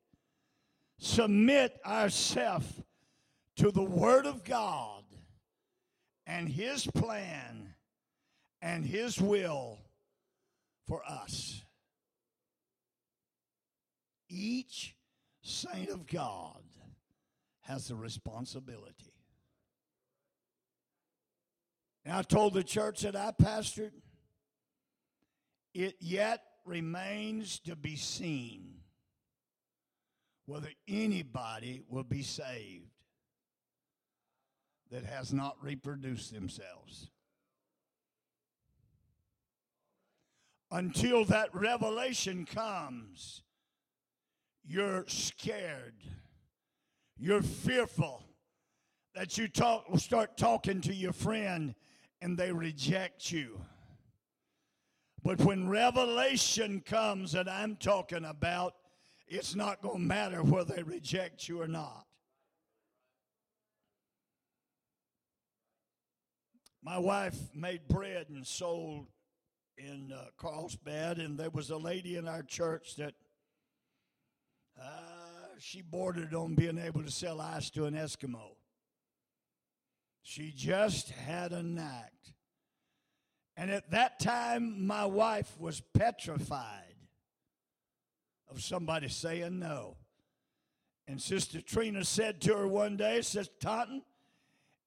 submit 1.00 1.80
ourselves 1.84 2.72
to 3.56 3.72
the 3.72 3.82
Word 3.82 4.28
of 4.28 4.44
God 4.44 5.04
and 6.28 6.48
His 6.48 6.86
plan 6.86 7.74
and 8.62 8.86
His 8.86 9.20
will 9.20 9.80
for 10.86 11.02
us. 11.04 11.64
Each 14.28 14.94
saint 15.42 15.90
of 15.90 16.08
God 16.08 16.62
has 17.62 17.90
a 17.92 17.96
responsibility. 17.96 19.14
And 22.06 22.16
I 22.16 22.22
told 22.24 22.54
the 22.54 22.64
church 22.64 23.02
that 23.02 23.16
I 23.16 23.32
pastored, 23.32 23.92
it 25.74 25.96
yet 26.00 26.42
remains 26.66 27.60
to 27.60 27.76
be 27.76 27.96
seen 27.96 28.76
whether 30.46 30.70
anybody 30.88 31.84
will 31.88 32.04
be 32.04 32.24
saved 32.24 32.90
that 34.90 35.06
has 35.06 35.32
not 35.32 35.56
reproduced 35.62 36.34
themselves. 36.34 37.12
Until 40.72 41.26
that 41.26 41.54
revelation 41.54 42.46
comes, 42.46 43.44
you're 44.70 45.04
scared. 45.08 45.96
You're 47.18 47.42
fearful 47.42 48.24
that 49.16 49.36
you 49.36 49.48
talk, 49.48 49.86
start 49.98 50.38
talking 50.38 50.80
to 50.82 50.94
your 50.94 51.12
friend 51.12 51.74
and 52.22 52.38
they 52.38 52.52
reject 52.52 53.32
you. 53.32 53.60
But 55.24 55.42
when 55.42 55.68
revelation 55.68 56.82
comes 56.82 57.32
that 57.32 57.50
I'm 57.50 57.78
talking 57.78 58.26
about, 58.26 58.76
it's 59.28 59.56
not 59.56 59.82
going 59.82 60.02
to 60.02 60.08
matter 60.08 60.44
whether 60.44 60.76
they 60.76 60.84
reject 60.84 61.50
you 61.50 61.62
or 61.62 61.68
not. 61.68 62.06
My 66.84 67.00
wife 67.00 67.38
made 67.56 67.88
bread 67.88 68.28
and 68.30 68.46
sold 68.46 69.08
in 69.78 70.14
uh, 70.16 70.26
Carlsbad, 70.38 71.18
and 71.18 71.38
there 71.38 71.50
was 71.50 71.72
a 71.72 71.78
lady 71.78 72.16
in 72.16 72.28
our 72.28 72.44
church 72.44 72.96
that 72.98 73.16
uh, 74.82 75.56
she 75.60 75.82
bordered 75.82 76.34
on 76.34 76.56
being 76.56 76.78
able 76.78 77.04
to 77.04 77.12
sell 77.12 77.42
ice 77.42 77.70
to 77.72 77.86
an 77.86 77.94
Eskimo. 77.94 78.56
She 80.24 80.54
just 80.56 81.10
had 81.10 81.52
a 81.52 81.64
knack. 81.64 82.14
And 83.58 83.72
at 83.72 83.92
that 83.92 84.20
time, 84.20 84.88
my 84.88 85.06
wife 85.06 85.60
was 85.60 85.82
petrified 85.82 86.96
of 88.50 88.62
somebody 88.62 89.10
saying 89.10 89.60
no. 89.60 89.98
And 91.08 91.22
Sister 91.22 91.62
Trina 91.62 92.06
said 92.06 92.40
to 92.42 92.56
her 92.56 92.68
one 92.68 92.96
day, 92.96 93.22
says, 93.22 93.50
Taunton, 93.60 94.04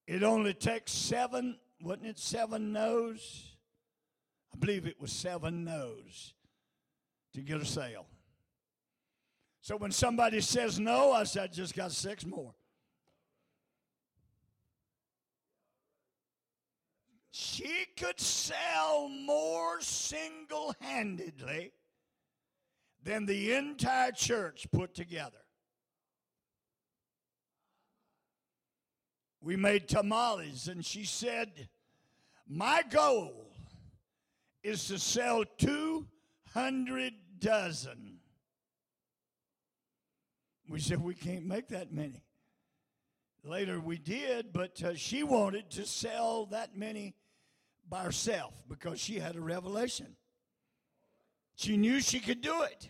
it 0.07 0.22
only 0.22 0.55
takes 0.55 0.92
seven, 0.92 1.59
wasn't 1.83 2.07
it 2.07 2.18
seven 2.18 2.72
no's? 2.72 3.57
I 4.55 4.59
believe 4.59 4.87
it 4.87 5.00
was 5.00 5.12
seven 5.12 5.64
no's 5.64 6.35
to 7.35 7.40
get 7.40 7.61
a 7.61 7.64
sale. 7.64 8.07
So 9.62 9.77
when 9.77 9.92
somebody 9.92 10.40
says 10.40 10.81
no, 10.81 11.12
I 11.12 11.22
said, 11.22 11.44
I 11.44 11.46
just 11.46 11.77
got 11.77 11.92
six 11.92 12.27
more. 12.27 12.53
She 17.31 17.87
could 17.96 18.18
sell 18.18 19.09
more 19.09 19.81
single 19.81 20.75
handedly 20.81 21.72
than 23.05 23.25
the 23.25 23.55
entire 23.55 24.11
church 24.11 24.66
put 24.72 24.94
together. 24.94 25.38
We 29.40 29.57
made 29.57 29.88
tamales, 29.88 30.66
and 30.66 30.85
she 30.85 31.05
said, 31.05 31.68
My 32.48 32.83
goal 32.90 33.33
is 34.64 34.88
to 34.88 34.98
sell 34.98 35.44
200 35.59 37.12
dozen. 37.38 38.12
We 40.68 40.81
said, 40.81 41.03
We 41.03 41.14
can't 41.14 41.46
make 41.46 41.68
that 41.68 41.92
many. 41.92 42.22
Later 43.44 43.81
we 43.81 43.98
did, 43.98 44.53
but 44.53 44.81
uh, 44.83 44.94
she 44.94 45.25
wanted 45.25 45.70
to 45.72 45.85
sell 45.85 46.46
that 46.46 46.77
many 46.77 47.14
by 47.88 48.03
herself 48.05 48.55
because 48.68 49.01
she 49.01 49.18
had 49.18 49.35
a 49.35 49.40
revelation. 49.40 50.16
She 51.57 51.77
knew 51.77 52.01
she 52.01 52.20
could 52.20 52.40
do 52.40 52.62
it. 52.62 52.88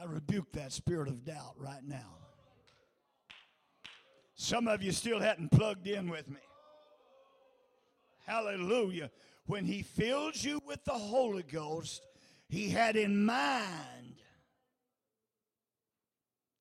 I 0.00 0.04
rebuke 0.06 0.52
that 0.52 0.72
spirit 0.72 1.08
of 1.08 1.24
doubt 1.24 1.54
right 1.56 1.84
now. 1.86 2.16
Some 4.34 4.66
of 4.66 4.82
you 4.82 4.92
still 4.92 5.20
hadn't 5.20 5.50
plugged 5.50 5.86
in 5.86 6.10
with 6.10 6.28
me. 6.28 6.40
Hallelujah. 8.26 9.10
When 9.46 9.64
he 9.64 9.82
fills 9.82 10.42
you 10.42 10.60
with 10.66 10.84
the 10.84 10.92
Holy 10.92 11.42
Ghost, 11.42 12.02
he 12.48 12.70
had 12.70 12.96
in 12.96 13.24
mind. 13.24 14.22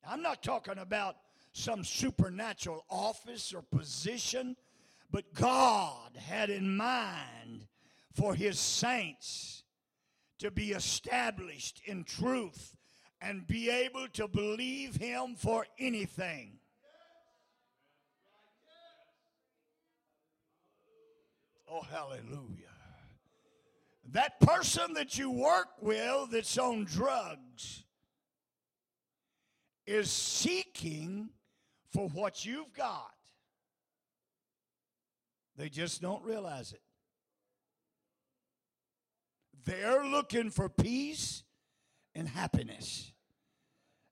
I'm 0.07 0.21
not 0.21 0.43
talking 0.43 0.77
about 0.77 1.15
some 1.53 1.83
supernatural 1.83 2.83
office 2.89 3.53
or 3.53 3.61
position, 3.61 4.55
but 5.11 5.33
God 5.33 6.17
had 6.17 6.49
in 6.49 6.75
mind 6.75 7.67
for 8.13 8.35
his 8.35 8.59
saints 8.59 9.63
to 10.39 10.51
be 10.51 10.71
established 10.71 11.81
in 11.85 12.03
truth 12.03 12.75
and 13.21 13.47
be 13.47 13.69
able 13.69 14.07
to 14.09 14.27
believe 14.27 14.95
him 14.95 15.35
for 15.37 15.65
anything. 15.79 16.59
Oh, 21.69 21.81
hallelujah. 21.81 22.72
That 24.13 24.39
person 24.39 24.93
that 24.93 25.17
you 25.17 25.31
work 25.31 25.69
with 25.81 26.29
that's 26.31 26.57
on 26.59 26.85
drugs 26.85 27.83
is 29.87 30.11
seeking 30.11 31.29
for 31.91 32.07
what 32.09 32.45
you've 32.45 32.71
got. 32.73 33.11
They 35.57 35.67
just 35.67 35.99
don't 35.99 36.23
realize 36.23 36.73
it. 36.73 36.81
They're 39.65 40.05
looking 40.05 40.51
for 40.51 40.69
peace 40.69 41.43
and 42.13 42.27
happiness, 42.27 43.13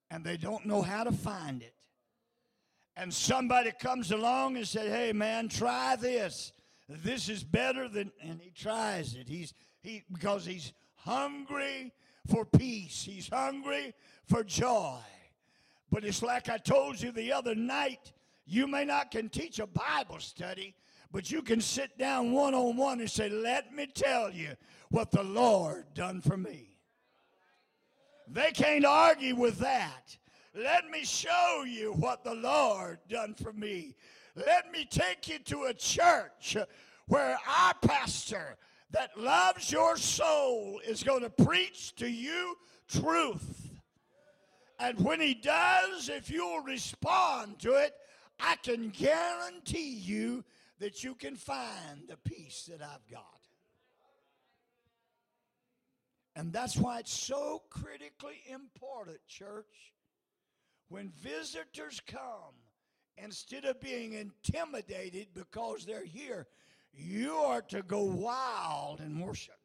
and 0.10 0.24
they 0.24 0.38
don't 0.38 0.66
know 0.66 0.82
how 0.82 1.04
to 1.04 1.12
find 1.12 1.62
it. 1.62 1.76
And 2.96 3.14
somebody 3.14 3.72
comes 3.80 4.12
along 4.12 4.58
and 4.58 4.68
said, 4.68 4.92
"Hey, 4.92 5.14
man, 5.14 5.48
try 5.48 5.96
this. 5.96 6.54
This 6.90 7.30
is 7.30 7.44
better 7.44 7.88
than." 7.88 8.12
And 8.20 8.42
he 8.42 8.50
tries 8.50 9.14
it. 9.14 9.28
He's 9.28 9.54
he 9.82 10.04
because 10.12 10.46
he's 10.46 10.74
hungry 10.96 11.92
for 12.28 12.46
peace. 12.46 13.04
He's 13.04 13.30
hungry 13.30 13.94
for 14.26 14.44
joy. 14.44 15.00
But 15.90 16.06
it's 16.06 16.24
like 16.24 16.50
I 16.50 16.58
told 16.58 17.02
you 17.02 17.12
the 17.12 17.34
other 17.34 17.56
night. 17.56 18.14
You 18.46 18.68
may 18.68 18.86
not 18.86 19.12
can 19.12 19.30
teach 19.30 19.60
a 19.60 19.68
Bible 19.68 20.20
study, 20.20 20.76
but 21.12 21.32
you 21.32 21.42
can 21.42 21.62
sit 21.62 21.98
down 21.98 22.32
one 22.32 22.54
on 22.54 22.78
one 22.78 23.00
and 23.00 23.10
say, 23.10 23.30
Let 23.30 23.74
me 23.74 23.88
tell 23.88 24.32
you 24.32 24.52
what 24.90 25.12
the 25.12 25.24
Lord 25.24 25.86
done 25.94 26.22
for 26.22 26.38
me. 26.38 26.78
They 28.28 28.52
can't 28.52 28.86
argue 28.86 29.36
with 29.36 29.60
that. 29.60 30.18
Let 30.56 30.90
me 30.90 31.04
show 31.04 31.64
you 31.66 31.94
what 31.94 32.24
the 32.24 32.34
Lord 32.34 33.00
done 33.10 33.34
for 33.36 33.54
me. 33.54 33.96
Let 34.36 34.72
me 34.72 34.86
take 34.86 35.28
you 35.28 35.40
to 35.40 35.64
a 35.66 35.74
church 35.74 36.58
where 37.08 37.38
our 37.48 37.74
pastor 37.82 38.58
that 38.92 39.18
loves 39.18 39.72
your 39.72 39.98
soul 39.98 40.80
is 40.86 41.04
going 41.04 41.22
to 41.22 41.30
preach 41.30 41.96
to 41.96 42.10
you 42.10 42.56
truth. 42.88 43.72
And 44.80 45.00
when 45.00 45.22
he 45.22 45.34
does, 45.34 46.10
if 46.10 46.30
you'll 46.30 46.62
respond 46.62 47.60
to 47.60 47.74
it, 47.74 47.94
I 48.40 48.56
can 48.64 48.90
guarantee 48.90 49.94
you 49.94 50.44
that 50.80 51.04
you 51.04 51.14
can 51.16 51.36
find 51.36 52.08
the 52.08 52.18
peace 52.18 52.68
that 52.70 52.82
I've 52.82 53.08
got. 53.10 53.26
And 56.36 56.52
that's 56.52 56.78
why 56.78 57.00
it's 57.00 57.14
so 57.14 57.62
critically 57.70 58.42
important, 58.50 59.20
church. 59.28 59.94
When 60.90 61.10
visitors 61.22 62.02
come, 62.08 62.56
instead 63.18 63.66
of 63.66 63.80
being 63.80 64.14
intimidated 64.14 65.28
because 65.34 65.86
they're 65.86 66.06
here, 66.06 66.48
you 66.94 67.34
are 67.36 67.62
to 67.64 67.82
go 67.82 68.04
wild 68.04 69.00
in 69.00 69.20
worship. 69.20 69.56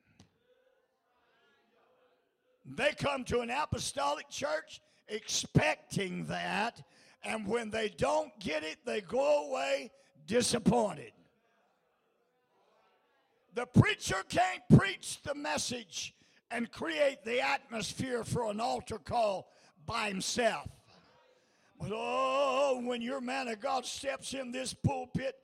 They 2.65 2.93
come 2.99 3.25
to 3.25 3.41
an 3.41 3.51
apostolic 3.51 4.29
church 4.29 4.81
expecting 5.09 6.27
that, 6.27 6.83
and 7.23 7.47
when 7.47 7.71
they 7.71 7.89
don't 7.89 8.33
get 8.41 8.65
it, 8.65 8.79
they 8.85 9.01
go 9.01 9.49
away 9.49 9.93
disappointed. 10.27 11.13
The 13.55 13.67
preacher 13.67 14.23
can't 14.29 14.63
preach 14.77 15.23
the 15.23 15.35
message 15.35 16.15
and 16.51 16.71
create 16.71 17.25
the 17.25 17.41
atmosphere 17.41 18.25
for 18.25 18.51
an 18.51 18.61
altar 18.61 18.99
call 18.99 19.49
by 19.87 20.09
himself. 20.09 20.69
But 21.81 21.91
oh, 21.93 22.81
when 22.85 23.01
your 23.01 23.21
man 23.21 23.49
of 23.49 23.61
God 23.61 23.87
steps 23.87 24.35
in 24.35 24.51
this 24.51 24.75
pulpit, 24.75 25.37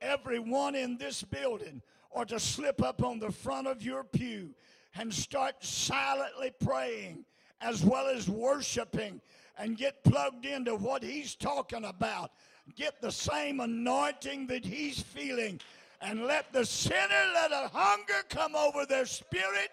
everyone 0.00 0.74
in 0.74 0.96
this 0.96 1.22
building 1.22 1.82
or 2.10 2.24
to 2.24 2.40
slip 2.40 2.82
up 2.82 3.02
on 3.02 3.18
the 3.18 3.30
front 3.30 3.66
of 3.66 3.82
your 3.82 4.04
pew 4.04 4.50
and 4.94 5.12
start 5.12 5.62
silently 5.64 6.52
praying 6.64 7.24
as 7.60 7.84
well 7.84 8.06
as 8.06 8.28
worshiping 8.28 9.20
and 9.58 9.76
get 9.76 10.02
plugged 10.04 10.44
into 10.44 10.74
what 10.76 11.02
he's 11.02 11.34
talking 11.34 11.84
about. 11.84 12.30
Get 12.74 13.00
the 13.00 13.12
same 13.12 13.60
anointing 13.60 14.46
that 14.48 14.64
he's 14.64 15.00
feeling 15.00 15.60
and 16.00 16.24
let 16.24 16.52
the 16.52 16.64
sinner 16.64 17.24
let 17.34 17.52
a 17.52 17.70
hunger 17.72 18.22
come 18.28 18.54
over 18.54 18.84
their 18.84 19.06
spirit. 19.06 19.70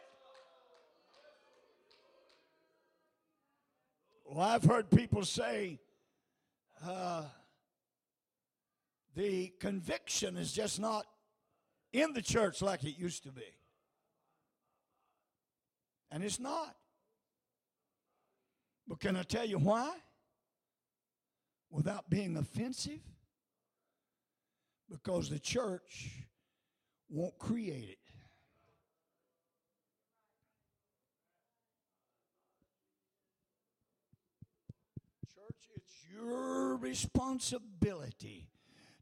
Well, 4.26 4.48
I've 4.48 4.64
heard 4.64 4.90
people 4.90 5.26
say, 5.26 5.80
uh, 6.86 7.24
the 9.16 9.54
conviction 9.60 10.38
is 10.38 10.52
just 10.52 10.80
not 10.80 11.06
in 11.92 12.14
the 12.14 12.22
church 12.22 12.62
like 12.62 12.84
it 12.84 12.98
used 12.98 13.24
to 13.24 13.32
be. 13.32 13.44
And 16.12 16.24
it's 16.24 16.40
not. 16.40 16.76
But 18.88 19.00
can 19.00 19.16
I 19.16 19.24
tell 19.24 19.46
you 19.46 19.60
why? 19.60 19.92
Without 21.70 22.10
being 22.10 22.38
offensive? 22.38 23.00
Because 24.90 25.30
the 25.30 25.40
church 25.40 26.28
won't 27.10 27.38
create 27.40 27.90
it. 27.90 27.98
Church, 35.34 35.70
it's 35.76 35.94
your 36.14 36.76
responsibility 36.78 38.50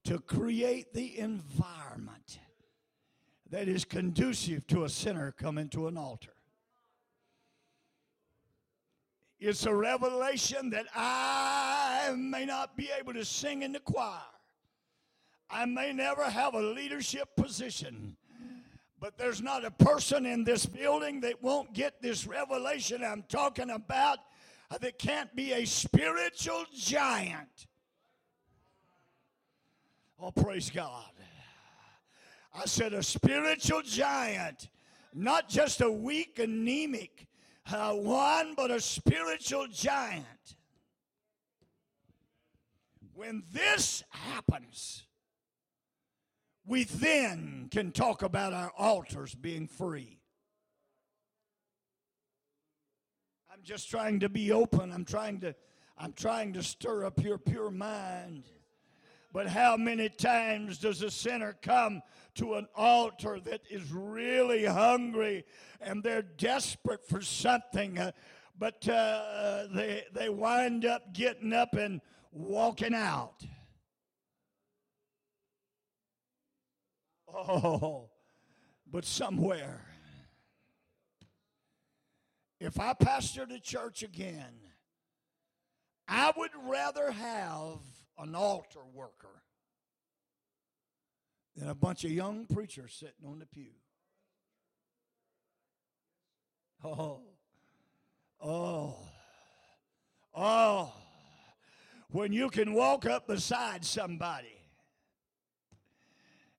to 0.05 0.19
create 0.19 0.93
the 0.93 1.19
environment 1.19 2.39
that 3.49 3.67
is 3.67 3.85
conducive 3.85 4.65
to 4.67 4.85
a 4.85 4.89
sinner 4.89 5.31
coming 5.31 5.69
to 5.69 5.87
an 5.87 5.97
altar. 5.97 6.33
It's 9.39 9.65
a 9.65 9.73
revelation 9.73 10.69
that 10.69 10.85
I 10.95 12.13
may 12.15 12.45
not 12.45 12.77
be 12.77 12.89
able 12.99 13.13
to 13.13 13.25
sing 13.25 13.63
in 13.63 13.71
the 13.71 13.79
choir. 13.79 14.21
I 15.49 15.65
may 15.65 15.91
never 15.91 16.23
have 16.23 16.53
a 16.53 16.61
leadership 16.61 17.29
position. 17.35 18.15
But 18.99 19.17
there's 19.17 19.41
not 19.41 19.65
a 19.65 19.71
person 19.71 20.27
in 20.27 20.43
this 20.43 20.67
building 20.67 21.21
that 21.21 21.41
won't 21.41 21.73
get 21.73 22.01
this 22.01 22.27
revelation 22.27 23.03
I'm 23.03 23.23
talking 23.27 23.71
about 23.71 24.19
that 24.79 24.99
can't 24.99 25.35
be 25.35 25.53
a 25.53 25.65
spiritual 25.65 26.65
giant 26.73 27.67
Oh, 30.23 30.29
praise 30.29 30.69
God. 30.69 31.09
I 32.53 32.65
said 32.65 32.93
a 32.93 33.01
spiritual 33.01 33.81
giant, 33.81 34.69
not 35.15 35.49
just 35.49 35.81
a 35.81 35.89
weak, 35.89 36.37
anemic 36.37 37.27
uh, 37.71 37.93
one, 37.93 38.53
but 38.55 38.69
a 38.69 38.79
spiritual 38.79 39.65
giant. 39.67 40.25
When 43.15 43.43
this 43.51 44.03
happens, 44.09 45.07
we 46.67 46.83
then 46.83 47.67
can 47.71 47.91
talk 47.91 48.21
about 48.21 48.53
our 48.53 48.71
altars 48.77 49.33
being 49.33 49.67
free. 49.67 50.19
I'm 53.51 53.63
just 53.63 53.89
trying 53.89 54.19
to 54.19 54.29
be 54.29 54.51
open. 54.51 54.91
I'm 54.91 55.05
trying 55.05 55.39
to 55.39 55.55
I'm 55.97 56.13
trying 56.13 56.53
to 56.53 56.63
stir 56.63 57.05
up 57.05 57.23
your 57.23 57.37
pure 57.37 57.71
mind. 57.71 58.43
But 59.33 59.47
how 59.47 59.77
many 59.77 60.09
times 60.09 60.77
does 60.77 61.01
a 61.01 61.11
sinner 61.11 61.55
come 61.61 62.01
to 62.35 62.55
an 62.55 62.67
altar 62.75 63.39
that 63.39 63.61
is 63.69 63.91
really 63.91 64.65
hungry 64.65 65.45
and 65.79 66.03
they're 66.03 66.21
desperate 66.21 67.07
for 67.07 67.21
something, 67.21 67.97
uh, 67.97 68.11
but 68.57 68.87
uh, 68.87 69.67
they, 69.73 70.03
they 70.13 70.29
wind 70.29 70.85
up 70.85 71.13
getting 71.13 71.53
up 71.53 71.73
and 71.73 72.01
walking 72.31 72.93
out? 72.93 73.45
Oh, 77.33 78.09
but 78.85 79.05
somewhere, 79.05 79.85
if 82.59 82.77
I 82.79 82.93
pastor 82.93 83.45
the 83.45 83.59
church 83.59 84.03
again, 84.03 84.59
I 86.07 86.33
would 86.35 86.51
rather 86.67 87.11
have 87.11 87.79
an 88.21 88.35
altar 88.35 88.81
worker 88.93 89.41
than 91.55 91.69
a 91.69 91.75
bunch 91.75 92.05
of 92.05 92.11
young 92.11 92.45
preachers 92.45 92.93
sitting 92.93 93.25
on 93.27 93.39
the 93.39 93.45
pew. 93.45 93.71
Oh, 96.83 97.21
oh, 98.43 98.95
oh. 100.35 100.93
When 102.09 102.31
you 102.31 102.49
can 102.49 102.73
walk 102.73 103.05
up 103.05 103.27
beside 103.27 103.85
somebody 103.85 104.57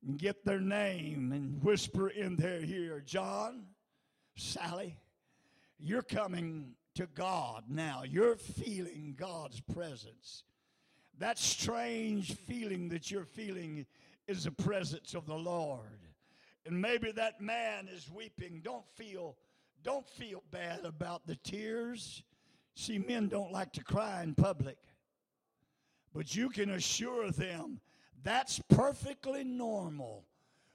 and 0.06 0.18
get 0.18 0.44
their 0.44 0.60
name 0.60 1.32
and 1.32 1.62
whisper 1.62 2.08
in 2.08 2.36
their 2.36 2.60
ear, 2.64 3.02
John, 3.04 3.66
Sally, 4.36 4.96
you're 5.78 6.02
coming 6.02 6.74
to 6.94 7.06
God 7.06 7.64
now. 7.68 8.02
You're 8.04 8.36
feeling 8.36 9.14
God's 9.16 9.60
presence. 9.60 10.44
That 11.22 11.38
strange 11.38 12.34
feeling 12.34 12.88
that 12.88 13.08
you're 13.08 13.24
feeling 13.24 13.86
is 14.26 14.42
the 14.42 14.50
presence 14.50 15.14
of 15.14 15.24
the 15.24 15.36
Lord. 15.36 16.00
And 16.66 16.82
maybe 16.82 17.12
that 17.12 17.40
man 17.40 17.88
is 17.88 18.10
weeping. 18.10 18.60
Don't 18.64 18.84
feel 18.96 19.36
don't 19.84 20.04
feel 20.04 20.42
bad 20.50 20.84
about 20.84 21.24
the 21.24 21.36
tears. 21.36 22.24
See, 22.74 22.98
men 22.98 23.28
don't 23.28 23.52
like 23.52 23.72
to 23.74 23.84
cry 23.84 24.24
in 24.24 24.34
public. 24.34 24.78
But 26.12 26.34
you 26.34 26.48
can 26.48 26.70
assure 26.70 27.30
them 27.30 27.78
that's 28.24 28.60
perfectly 28.68 29.44
normal. 29.44 30.24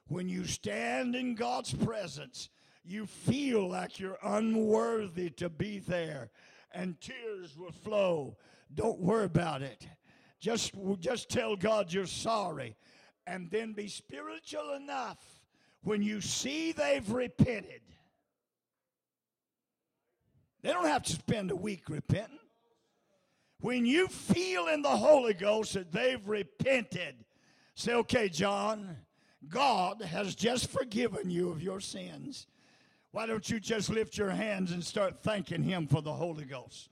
When 0.07 0.29
you 0.29 0.45
stand 0.45 1.13
in 1.13 1.35
God's 1.35 1.73
presence, 1.73 2.47
you 2.85 3.05
feel 3.05 3.67
like 3.67 3.99
you're 3.99 4.19
unworthy 4.23 5.29
to 5.31 5.49
be 5.49 5.79
there, 5.79 6.29
and 6.71 7.01
tears 7.01 7.57
will 7.57 7.73
flow. 7.73 8.37
Don't 8.73 9.01
worry 9.01 9.25
about 9.25 9.61
it. 9.61 9.85
Just, 10.39 10.73
just 10.99 11.29
tell 11.29 11.55
God 11.55 11.91
you're 11.91 12.05
sorry, 12.05 12.75
and 13.25 13.49
then 13.49 13.73
be 13.73 13.87
spiritual 13.87 14.73
enough 14.75 15.17
when 15.83 16.01
you 16.01 16.21
see 16.21 16.71
they've 16.71 17.09
repented. 17.09 17.81
They 20.61 20.71
don't 20.71 20.85
have 20.85 21.03
to 21.03 21.13
spend 21.13 21.51
a 21.51 21.55
week 21.55 21.89
repenting. 21.89 22.39
When 23.59 23.85
you 23.85 24.07
feel 24.07 24.67
in 24.67 24.81
the 24.81 24.89
Holy 24.89 25.33
Ghost 25.33 25.73
that 25.73 25.91
they've 25.91 26.25
repented, 26.27 27.15
say, 27.73 27.93
okay, 27.93 28.29
John, 28.29 28.97
God 29.47 30.01
has 30.01 30.35
just 30.35 30.69
forgiven 30.69 31.29
you 31.29 31.49
of 31.49 31.61
your 31.61 31.79
sins. 31.79 32.47
Why 33.11 33.25
don't 33.25 33.49
you 33.49 33.59
just 33.59 33.89
lift 33.89 34.17
your 34.17 34.29
hands 34.29 34.71
and 34.71 34.83
start 34.83 35.23
thanking 35.23 35.63
Him 35.63 35.87
for 35.87 36.01
the 36.01 36.13
Holy 36.13 36.45
Ghost? 36.45 36.89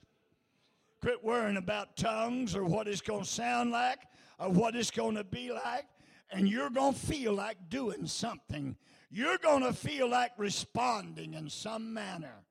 Quit 1.06 1.22
worrying 1.22 1.56
about 1.56 1.96
tongues 1.96 2.56
or 2.56 2.64
what 2.64 2.88
it's 2.88 3.00
going 3.00 3.22
to 3.22 3.30
sound 3.30 3.70
like 3.70 4.00
or 4.40 4.48
what 4.48 4.74
it's 4.74 4.90
going 4.90 5.14
to 5.14 5.22
be 5.22 5.52
like, 5.52 5.86
and 6.32 6.48
you're 6.48 6.68
going 6.68 6.94
to 6.94 6.98
feel 6.98 7.32
like 7.32 7.56
doing 7.68 8.08
something. 8.08 8.74
You're 9.08 9.38
going 9.38 9.62
to 9.62 9.72
feel 9.72 10.10
like 10.10 10.32
responding 10.36 11.34
in 11.34 11.48
some 11.48 11.94
manner. 11.94 12.42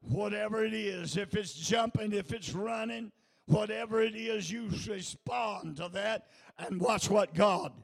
Whatever 0.00 0.64
it 0.64 0.72
is, 0.72 1.18
if 1.18 1.34
it's 1.36 1.52
jumping, 1.52 2.14
if 2.14 2.32
it's 2.32 2.54
running, 2.54 3.12
whatever 3.44 4.00
it 4.00 4.16
is, 4.16 4.50
you 4.50 4.70
respond 4.88 5.76
to 5.76 5.90
that 5.90 6.28
and 6.58 6.80
watch 6.80 7.10
what 7.10 7.34
God. 7.34 7.74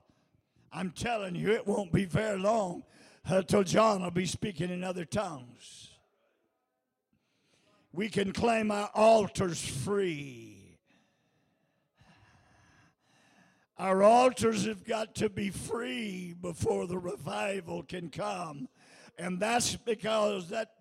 I'm 0.72 0.90
telling 0.90 1.34
you, 1.36 1.52
it 1.52 1.66
won't 1.66 1.92
be 1.92 2.06
very 2.06 2.38
long 2.38 2.82
uh, 3.30 3.36
until 3.36 3.62
John 3.62 4.02
will 4.02 4.10
be 4.10 4.24
speaking 4.24 4.70
in 4.70 4.82
other 4.82 5.04
tongues. 5.04 5.85
We 7.96 8.10
can 8.10 8.34
claim 8.34 8.70
our 8.70 8.90
altars 8.94 9.58
free. 9.58 10.78
Our 13.78 14.02
altars 14.02 14.66
have 14.66 14.84
got 14.84 15.14
to 15.14 15.30
be 15.30 15.48
free 15.48 16.34
before 16.38 16.86
the 16.86 16.98
revival 16.98 17.82
can 17.82 18.10
come. 18.10 18.68
And 19.18 19.40
that's 19.40 19.76
because 19.76 20.50
that 20.50 20.72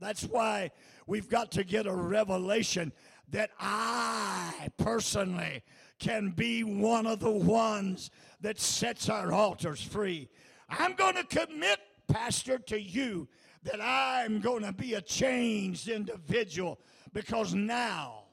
that's 0.00 0.24
why 0.24 0.70
we've 1.06 1.28
got 1.28 1.52
to 1.52 1.64
get 1.64 1.86
a 1.86 1.94
revelation 1.94 2.90
that 3.32 3.50
I 3.60 4.68
personally 4.78 5.62
can 5.98 6.30
be 6.30 6.64
one 6.64 7.06
of 7.06 7.20
the 7.20 7.30
ones 7.30 8.10
that 8.40 8.58
sets 8.58 9.10
our 9.10 9.30
altars 9.30 9.82
free. 9.82 10.30
I'm 10.70 10.94
going 10.94 11.16
to 11.16 11.24
commit, 11.24 11.80
Pastor, 12.08 12.58
to 12.60 12.80
you 12.80 13.28
that 13.64 13.80
I'm 13.80 14.40
going 14.40 14.62
to 14.62 14.72
be 14.72 14.94
a 14.94 15.00
changed 15.00 15.88
individual 15.88 16.80
because 17.12 17.54
now 17.54 18.24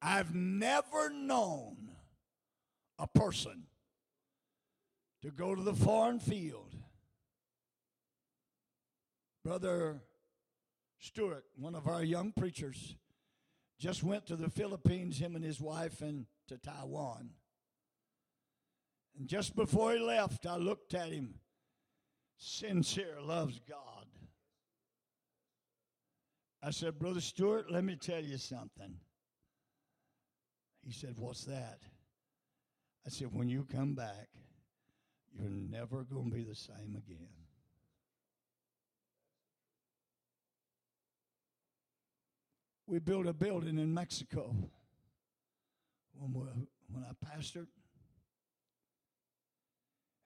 I've 0.00 0.34
never 0.34 1.10
known 1.10 1.76
a 2.98 3.06
person 3.06 3.64
to 5.22 5.30
go 5.30 5.54
to 5.54 5.62
the 5.62 5.74
foreign 5.74 6.20
field. 6.20 6.74
Brother 9.44 10.02
Stewart, 10.98 11.44
one 11.56 11.74
of 11.74 11.88
our 11.88 12.02
young 12.02 12.32
preachers, 12.32 12.96
just 13.78 14.02
went 14.02 14.26
to 14.26 14.36
the 14.36 14.50
Philippines, 14.50 15.18
him 15.18 15.36
and 15.36 15.44
his 15.44 15.60
wife, 15.60 16.00
and 16.00 16.26
to 16.48 16.58
Taiwan. 16.58 17.30
And 19.18 19.28
just 19.28 19.56
before 19.56 19.92
he 19.92 19.98
left, 19.98 20.46
I 20.46 20.56
looked 20.56 20.94
at 20.94 21.12
him. 21.12 21.34
Sincere 22.38 23.20
loves 23.20 23.60
God. 23.68 24.06
I 26.62 26.70
said, 26.70 26.98
Brother 26.98 27.20
Stewart, 27.20 27.70
let 27.70 27.84
me 27.84 27.96
tell 27.96 28.22
you 28.22 28.38
something. 28.38 28.94
He 30.84 30.92
said, 30.92 31.14
What's 31.18 31.44
that? 31.44 31.80
I 33.06 33.10
said, 33.10 33.28
When 33.32 33.48
you 33.48 33.66
come 33.70 33.94
back, 33.94 34.28
you're 35.32 35.50
never 35.50 36.04
going 36.04 36.30
to 36.30 36.36
be 36.36 36.44
the 36.44 36.54
same 36.54 36.96
again. 36.96 37.28
We 42.86 43.00
built 43.00 43.26
a 43.26 43.34
building 43.34 43.78
in 43.78 43.92
Mexico 43.92 44.54
when, 46.14 46.32
we, 46.32 46.42
when 46.90 47.04
I 47.04 47.36
pastored. 47.36 47.66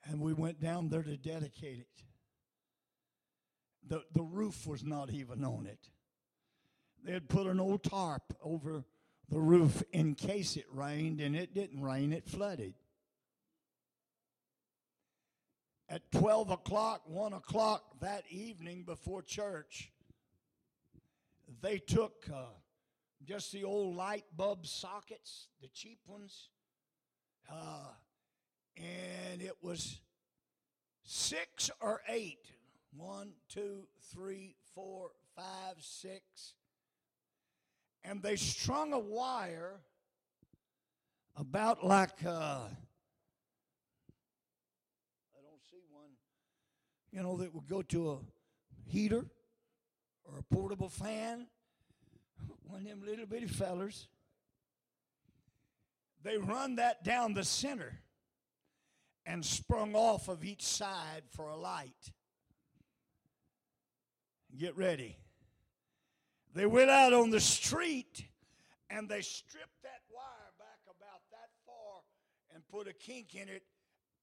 And 0.04 0.20
we 0.20 0.32
went 0.32 0.60
down 0.60 0.88
there 0.88 1.02
to 1.02 1.16
dedicate 1.16 1.78
it. 1.78 2.04
The, 3.88 4.02
the 4.14 4.22
roof 4.22 4.66
was 4.66 4.84
not 4.84 5.10
even 5.10 5.44
on 5.44 5.66
it. 5.66 5.88
They 7.04 7.12
had 7.12 7.28
put 7.28 7.46
an 7.46 7.60
old 7.60 7.82
tarp 7.82 8.22
over 8.42 8.84
the 9.28 9.40
roof 9.40 9.82
in 9.92 10.14
case 10.14 10.56
it 10.56 10.66
rained, 10.72 11.20
and 11.20 11.34
it 11.34 11.54
didn't 11.54 11.80
rain, 11.80 12.12
it 12.12 12.26
flooded. 12.28 12.74
At 15.88 16.10
12 16.12 16.50
o'clock, 16.50 17.02
1 17.06 17.32
o'clock 17.32 17.82
that 18.00 18.24
evening 18.30 18.84
before 18.84 19.22
church, 19.22 19.92
they 21.60 21.78
took 21.78 22.26
uh, 22.32 22.44
just 23.24 23.52
the 23.52 23.64
old 23.64 23.96
light 23.96 24.24
bulb 24.36 24.66
sockets, 24.66 25.48
the 25.60 25.68
cheap 25.68 25.98
ones, 26.06 26.48
uh, 27.50 27.88
and 28.76 29.42
it 29.42 29.56
was 29.62 30.00
six 31.04 31.70
or 31.80 32.00
eight. 32.08 32.38
One, 32.94 33.32
two, 33.48 33.88
three, 34.12 34.54
four, 34.74 35.10
five, 35.34 35.76
six. 35.80 36.54
And 38.04 38.22
they 38.22 38.36
strung 38.36 38.92
a 38.92 38.98
wire 38.98 39.80
about 41.36 41.84
like, 41.84 42.24
uh, 42.24 42.28
I 42.28 42.68
don't 45.42 45.62
see 45.70 45.80
one, 45.90 46.10
you 47.10 47.22
know, 47.22 47.36
that 47.38 47.54
would 47.54 47.66
go 47.66 47.80
to 47.82 48.10
a 48.10 48.18
heater 48.84 49.24
or 50.24 50.38
a 50.38 50.54
portable 50.54 50.88
fan, 50.88 51.46
one 52.64 52.80
of 52.80 52.86
them 52.86 53.02
little 53.06 53.26
bitty 53.26 53.46
fellers. 53.46 54.08
They 56.22 56.36
run 56.36 56.76
that 56.76 57.02
down 57.04 57.34
the 57.34 57.44
center 57.44 58.00
and 59.26 59.44
sprung 59.44 59.94
off 59.94 60.28
of 60.28 60.44
each 60.44 60.64
side 60.64 61.22
for 61.30 61.48
a 61.48 61.56
light. 61.56 62.12
Get 64.58 64.76
ready. 64.76 65.16
They 66.54 66.66
went 66.66 66.90
out 66.90 67.12
on 67.12 67.30
the 67.30 67.40
street 67.40 68.26
and 68.90 69.08
they 69.08 69.22
stripped 69.22 69.82
that 69.82 70.02
wire 70.14 70.52
back 70.58 70.80
about 70.84 71.22
that 71.30 71.48
far 71.64 72.02
and 72.54 72.62
put 72.68 72.88
a 72.88 72.92
kink 72.92 73.34
in 73.34 73.48
it 73.48 73.62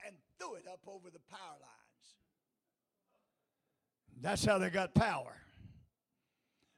and 0.06 0.16
threw 0.38 0.56
it 0.56 0.66
up 0.72 0.82
over 0.88 1.10
the 1.10 1.20
power 1.32 1.58
lines. 1.60 2.16
That's 4.22 4.46
how 4.46 4.58
they 4.60 4.70
got 4.70 4.94
power 4.94 5.38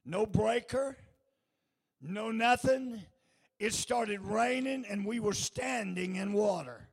no 0.06 0.26
breaker, 0.26 0.98
no 2.02 2.32
nothing. 2.32 3.02
It 3.60 3.74
started 3.74 4.22
raining 4.22 4.86
and 4.90 5.06
we 5.06 5.20
were 5.20 5.34
standing 5.34 6.16
in 6.16 6.34
water. 6.34 6.90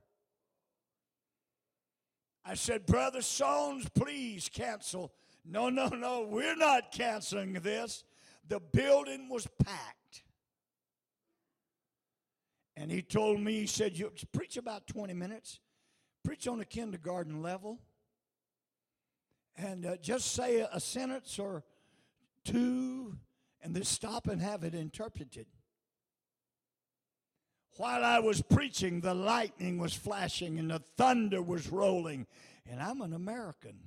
I 2.48 2.54
said, 2.54 2.86
Brother 2.86 3.18
Sones, 3.18 3.92
please 3.92 4.48
cancel. 4.50 5.12
No, 5.44 5.68
no, 5.68 5.88
no, 5.88 6.22
we're 6.22 6.56
not 6.56 6.92
canceling 6.92 7.52
this. 7.52 8.04
The 8.48 8.58
building 8.58 9.28
was 9.28 9.46
packed. 9.62 10.22
And 12.74 12.90
he 12.90 13.02
told 13.02 13.38
me, 13.40 13.52
he 13.52 13.66
said, 13.66 13.98
You 13.98 14.10
preach 14.32 14.56
about 14.56 14.86
20 14.86 15.12
minutes, 15.12 15.60
preach 16.24 16.48
on 16.48 16.58
a 16.60 16.64
kindergarten 16.64 17.42
level, 17.42 17.80
and 19.58 19.84
uh, 19.84 19.96
just 19.96 20.32
say 20.32 20.60
a, 20.60 20.70
a 20.72 20.80
sentence 20.80 21.38
or 21.38 21.64
two, 22.46 23.14
and 23.60 23.76
then 23.76 23.84
stop 23.84 24.26
and 24.26 24.40
have 24.40 24.64
it 24.64 24.74
interpreted. 24.74 25.46
While 27.78 28.04
I 28.04 28.18
was 28.18 28.42
preaching, 28.42 29.00
the 29.00 29.14
lightning 29.14 29.78
was 29.78 29.94
flashing 29.94 30.58
and 30.58 30.70
the 30.70 30.80
thunder 30.96 31.40
was 31.40 31.70
rolling, 31.70 32.26
and 32.70 32.82
I'm 32.82 33.00
an 33.00 33.14
American. 33.14 33.78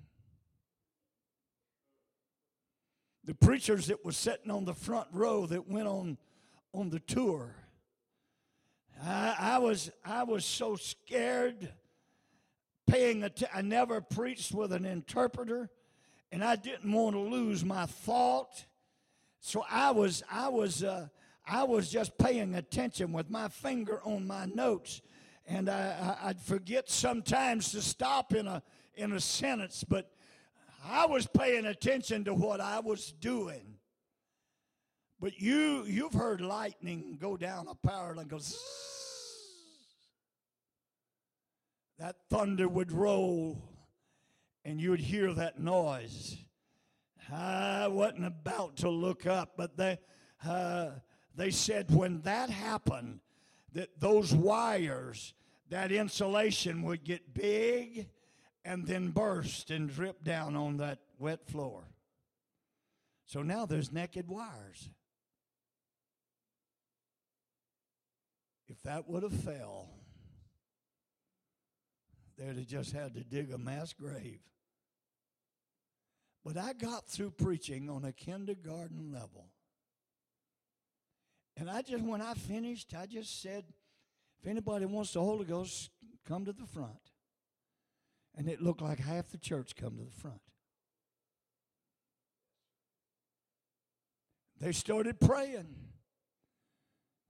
The 3.24 3.36
preachers 3.36 3.88
that 3.88 4.04
was 4.04 4.18
sitting 4.18 4.50
on 4.50 4.66
the 4.66 4.74
front 4.74 5.08
row 5.12 5.46
that 5.46 5.70
went 5.70 5.88
on 5.88 6.18
on 6.74 6.90
the 6.90 7.00
tour 7.00 7.54
I, 9.04 9.36
I 9.40 9.58
was 9.58 9.92
I 10.06 10.24
was 10.24 10.46
so 10.46 10.76
scared 10.76 11.72
paying 12.86 13.24
attention. 13.24 13.56
I 13.56 13.62
never 13.62 14.02
preached 14.02 14.54
with 14.54 14.74
an 14.74 14.86
interpreter, 14.86 15.70
and 16.32 16.44
I 16.44 16.56
didn't 16.56 16.92
want 16.92 17.16
to 17.16 17.20
lose 17.20 17.66
my 17.66 17.86
thought. 17.86 18.66
So 19.40 19.66
I 19.70 19.92
was 19.92 20.24
I 20.32 20.50
was 20.50 20.84
uh, 20.84 21.08
I 21.52 21.64
was 21.64 21.90
just 21.90 22.18
paying 22.18 22.56
attention 22.56 23.12
with 23.12 23.30
my 23.30 23.50
finger 23.50 24.00
on 24.06 24.26
my 24.26 24.46
notes, 24.46 25.02
and 25.46 25.68
I, 25.68 26.16
I, 26.24 26.28
would 26.28 26.40
forget 26.40 26.90
sometimes 26.90 27.74
to 27.74 27.82
stop 27.82 28.34
in 28.34 28.48
a 28.48 28.64
in 28.96 29.12
a 29.12 29.20
sentence, 29.20 29.84
but 29.84 30.10
I 30.86 31.06
was 31.08 31.28
paying 31.28 31.66
attention 31.66 32.24
to 32.24 32.34
what 32.34 32.62
I 32.62 32.80
was 32.80 33.12
doing. 33.12 33.76
But 35.20 35.42
you 35.42 35.84
you've 35.84 36.14
heard 36.14 36.40
lightning 36.40 37.18
go 37.20 37.36
down 37.36 37.68
a 37.68 37.76
power 37.76 38.16
line 38.16 38.28
goes 38.28 38.58
that 42.00 42.16
thunder 42.30 42.70
would 42.70 42.94
roll 42.94 43.62
and 44.64 44.80
you 44.80 44.92
would 44.92 45.02
hear 45.02 45.34
that 45.34 45.60
noise. 45.60 46.38
I 47.30 47.90
wasn't 47.90 48.26
about 48.26 48.78
to 48.78 48.90
look 48.90 49.26
up, 49.28 49.54
but 49.58 49.76
they, 49.76 50.00
uh, 50.48 50.92
they 51.36 51.52
said 51.52 51.94
when 51.94 52.22
that 52.22 52.50
happened, 52.50 53.20
that 53.74 54.00
those 54.00 54.34
wires, 54.34 55.34
that 55.70 55.92
insulation 55.92 56.84
would 56.84 57.04
get 57.04 57.34
big 57.34 58.08
and 58.66 58.86
then 58.86 59.10
burst 59.10 59.72
and 59.72 59.90
drip 59.90 60.24
down 60.24 60.56
on 60.56 60.78
that 60.78 61.00
wet 61.18 61.48
floor. 61.48 61.84
So 63.26 63.42
now 63.42 63.66
there's 63.66 63.92
naked 63.92 64.28
wires. 64.28 64.90
If 68.68 68.82
that 68.84 69.08
would 69.08 69.24
have 69.24 69.34
fell, 69.34 69.90
they'd 72.38 72.58
have 72.58 72.68
just 72.68 72.92
had 72.92 73.14
to 73.16 73.22
dig 73.22 73.52
a 73.52 73.58
mass 73.58 73.94
grave. 73.94 74.40
But 76.44 76.58
I 76.58 76.74
got 76.74 77.08
through 77.08 77.32
preaching 77.32 77.90
on 77.90 78.04
a 78.04 78.12
kindergarten 78.12 79.12
level. 79.14 79.51
And 81.62 81.70
I 81.70 81.84
just, 81.84 82.04
when 82.04 82.24
I 82.24 82.34
finished, 82.34 82.96
I 83.00 83.06
just 83.06 83.40
said, 83.40 83.64
if 84.42 84.50
anybody 84.50 84.86
wants 84.86 85.14
the 85.14 85.22
Holy 85.22 85.46
Ghost, 85.46 85.92
come 86.28 86.44
to 86.46 86.54
the 86.54 86.66
front. 86.66 87.12
And 88.36 88.50
it 88.50 88.64
looked 88.64 88.82
like 88.82 88.98
half 88.98 89.30
the 89.30 89.38
church 89.38 89.76
come 89.76 89.96
to 89.98 90.04
the 90.04 90.10
front. 90.10 90.42
They 94.60 94.72
started 94.72 95.20
praying. 95.20 95.68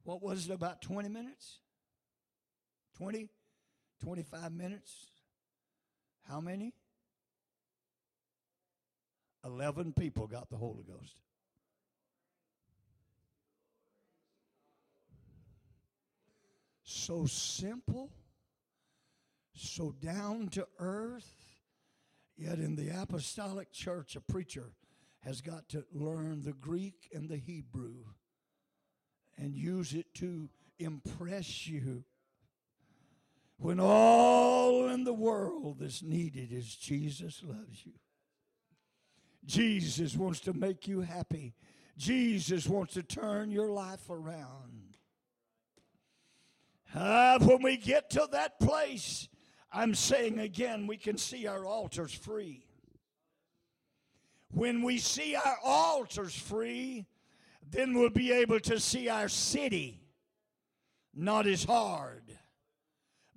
What 0.05 0.23
was 0.23 0.47
it, 0.47 0.53
about 0.53 0.81
20 0.81 1.09
minutes? 1.09 1.57
20? 2.99 3.27
25 4.01 4.53
minutes. 4.53 5.07
How 6.29 6.39
many? 6.39 6.73
11 9.43 9.91
people 9.91 10.25
got 10.25 10.49
the 10.49 10.55
Holy 10.55 10.83
Ghost. 10.83 11.17
So 16.93 17.25
simple, 17.25 18.11
so 19.55 19.95
down 20.01 20.49
to 20.49 20.67
earth, 20.77 21.33
yet 22.37 22.59
in 22.59 22.75
the 22.75 22.89
apostolic 22.89 23.71
church, 23.71 24.17
a 24.17 24.21
preacher 24.21 24.73
has 25.21 25.39
got 25.39 25.69
to 25.69 25.85
learn 25.93 26.43
the 26.43 26.51
Greek 26.51 27.09
and 27.13 27.29
the 27.29 27.37
Hebrew 27.37 28.03
and 29.37 29.55
use 29.55 29.93
it 29.93 30.13
to 30.15 30.49
impress 30.79 31.65
you 31.65 32.03
when 33.57 33.79
all 33.79 34.89
in 34.89 35.05
the 35.05 35.13
world 35.13 35.77
that's 35.79 36.03
needed 36.03 36.51
is 36.51 36.75
Jesus 36.75 37.41
loves 37.41 37.85
you. 37.85 37.93
Jesus 39.45 40.15
wants 40.17 40.41
to 40.41 40.53
make 40.53 40.89
you 40.89 41.01
happy. 41.01 41.55
Jesus 41.97 42.67
wants 42.67 42.95
to 42.95 43.03
turn 43.03 43.49
your 43.49 43.69
life 43.69 44.09
around. 44.09 44.90
Uh, 46.93 47.39
when 47.39 47.61
we 47.61 47.77
get 47.77 48.09
to 48.11 48.27
that 48.31 48.59
place, 48.59 49.29
I'm 49.71 49.95
saying 49.95 50.39
again, 50.39 50.87
we 50.87 50.97
can 50.97 51.17
see 51.17 51.47
our 51.47 51.65
altars 51.65 52.13
free. 52.13 52.65
When 54.53 54.81
we 54.81 54.97
see 54.97 55.35
our 55.35 55.57
altars 55.63 56.35
free, 56.35 57.05
then 57.69 57.93
we'll 57.93 58.09
be 58.09 58.31
able 58.33 58.59
to 58.61 58.79
see 58.79 59.07
our 59.07 59.29
city. 59.29 60.01
Not 61.13 61.47
as 61.47 61.63
hard 61.63 62.37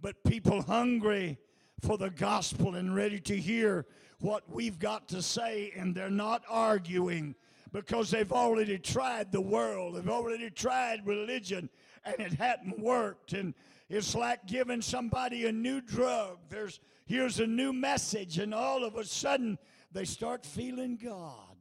but 0.05 0.23
people 0.23 0.61
hungry 0.61 1.39
for 1.81 1.97
the 1.97 2.11
gospel 2.11 2.75
and 2.75 2.95
ready 2.95 3.19
to 3.19 3.35
hear 3.35 3.87
what 4.21 4.43
we've 4.51 4.79
got 4.79 5.09
to 5.09 5.23
say, 5.23 5.73
and 5.75 5.95
they're 5.95 6.11
not 6.11 6.43
arguing 6.47 7.35
because 7.73 8.11
they've 8.11 8.31
already 8.31 8.77
tried 8.77 9.33
the 9.33 9.41
world, 9.41 9.97
they've 9.97 10.11
already 10.11 10.51
tried 10.51 11.07
religion, 11.07 11.71
and 12.05 12.21
it 12.21 12.35
hadn't 12.35 12.79
worked. 12.79 13.33
And 13.33 13.55
it's 13.89 14.15
like 14.15 14.47
giving 14.47 14.83
somebody 14.83 15.47
a 15.47 15.53
new 15.53 15.81
drug. 15.81 16.39
There's 16.49 16.81
here's 17.07 17.41
a 17.41 17.47
new 17.47 17.73
message, 17.73 18.39
and 18.39 18.55
all 18.55 18.85
of 18.85 18.97
a 18.97 19.05
sudden 19.05 19.59
they 19.93 20.05
start 20.05 20.45
feeling 20.45 20.97
God. 21.03 21.55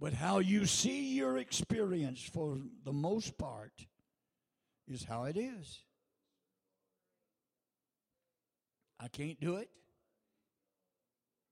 But 0.00 0.14
how 0.14 0.40
you 0.40 0.66
see 0.66 1.14
your 1.14 1.38
experience 1.38 2.20
for 2.20 2.58
the 2.84 2.92
most 2.92 3.38
part 3.38 3.86
is 4.88 5.04
how 5.04 5.24
it 5.24 5.36
is. 5.36 5.84
I 8.98 9.06
can't 9.06 9.40
do 9.40 9.56
it. 9.56 9.70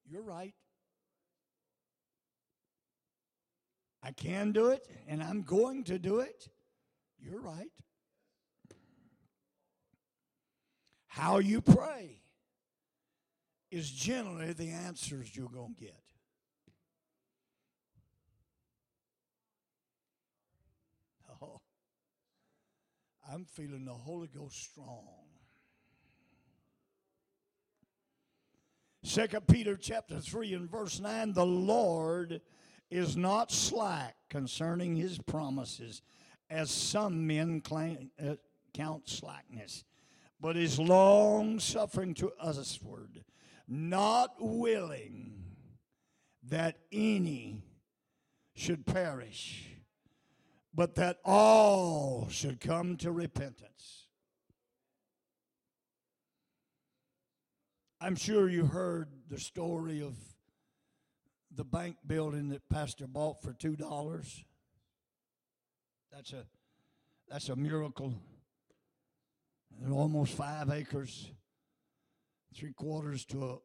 You're 0.09 0.23
right. 0.23 0.55
I 4.03 4.13
can 4.13 4.53
do 4.53 4.69
it, 4.69 4.87
and 5.09 5.23
I'm 5.23 5.43
going 5.43 5.85
to 5.85 5.99
do 5.99 6.21
it. 6.21 6.49
You're 7.19 7.41
right. 7.41 7.71
How 11.07 11.39
you 11.39 11.61
pray 11.61 12.23
is 13.71 13.91
generally 13.91 14.53
the 14.53 14.71
answers 14.71 15.37
you're 15.37 15.49
going 15.49 15.75
to 15.75 15.81
get. 15.81 16.03
Oh, 21.43 21.61
I'm 23.31 23.45
feeling 23.45 23.85
the 23.85 23.93
Holy 23.93 24.29
Ghost 24.29 24.63
strong. 24.63 25.31
Second 29.03 29.47
Peter 29.47 29.77
chapter 29.77 30.21
3 30.21 30.55
and 30.55 30.71
verse 30.71 31.01
9 31.01 31.33
the 31.33 31.45
Lord 31.45 32.41
is 32.91 33.17
not 33.17 33.53
slack 33.53 34.17
concerning 34.29 34.97
his 34.97 35.19
promises 35.19 36.03
as 36.49 36.71
some 36.71 37.27
men 37.27 37.61
claim, 37.61 38.11
uh, 38.23 38.35
count 38.75 39.09
slackness 39.09 39.85
but 40.41 40.57
is 40.57 40.79
long 40.79 41.61
suffering 41.61 42.15
to 42.15 42.33
usward 42.45 43.25
not 43.69 44.35
willing 44.39 45.45
that 46.43 46.79
any 46.91 47.63
should 48.55 48.85
perish 48.87 49.71
but 50.75 50.95
that 50.95 51.19
all 51.25 52.29
should 52.31 52.61
come 52.61 52.97
to 52.97 53.11
repentance. 53.11 54.07
I'm 58.01 58.17
sure 58.17 58.49
you 58.49 58.65
heard 58.65 59.09
the 59.29 59.39
story 59.39 60.03
of 60.03 60.15
the 61.55 61.65
bank 61.65 61.97
building 62.07 62.49
that 62.51 62.69
Pastor 62.69 63.07
bought 63.07 63.43
for 63.43 63.53
two 63.53 63.77
dollars. 63.77 64.45
That's 66.13 66.33
a 66.33 66.45
that's 67.29 67.49
a 67.49 67.57
miracle. 67.57 68.15
Almost 69.91 70.35
five 70.35 70.71
acres, 70.71 71.31
three 72.55 72.73
quarters 72.73 73.25
to 73.27 73.61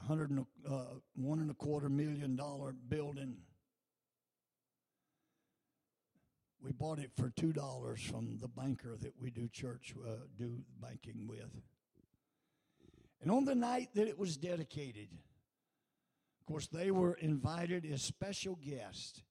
a 0.00 0.04
hundred 0.06 0.30
and 0.30 0.46
a, 0.66 0.72
uh, 0.72 0.84
one 1.14 1.40
and 1.40 1.50
a 1.50 1.54
quarter 1.54 1.88
million 1.88 2.36
dollar 2.36 2.74
building. 2.88 3.36
We 6.62 6.72
bought 6.72 6.98
it 6.98 7.10
for 7.16 7.30
two 7.30 7.52
dollars 7.52 8.00
from 8.02 8.38
the 8.40 8.48
banker 8.48 8.96
that 9.00 9.14
we 9.20 9.30
do 9.30 9.48
church 9.48 9.94
uh, 10.06 10.12
do 10.38 10.58
banking 10.80 11.26
with. 11.26 11.50
And 13.22 13.30
on 13.30 13.44
the 13.44 13.54
night 13.54 13.88
that 13.94 14.08
it 14.08 14.18
was 14.18 14.36
dedicated, 14.36 15.08
course, 16.50 16.66
they 16.66 16.90
were 16.90 17.14
invited 17.14 17.86
as 17.86 18.02
special 18.02 18.56
guests, 18.56 19.22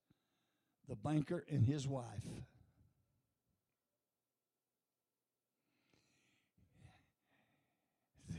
the 0.87 0.95
banker 0.95 1.43
and 1.51 1.65
his 1.65 1.85
wife. 1.85 2.05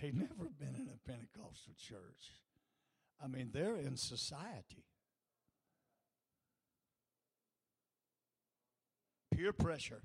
They've 0.01 0.15
never 0.15 0.49
been 0.59 0.75
in 0.77 0.89
a 0.89 1.07
Pentecostal 1.07 1.75
church. 1.79 2.39
I 3.23 3.27
mean, 3.27 3.51
they're 3.53 3.77
in 3.77 3.99
society. 3.99 4.87
Peer 9.31 9.53
pressure. 9.53 10.01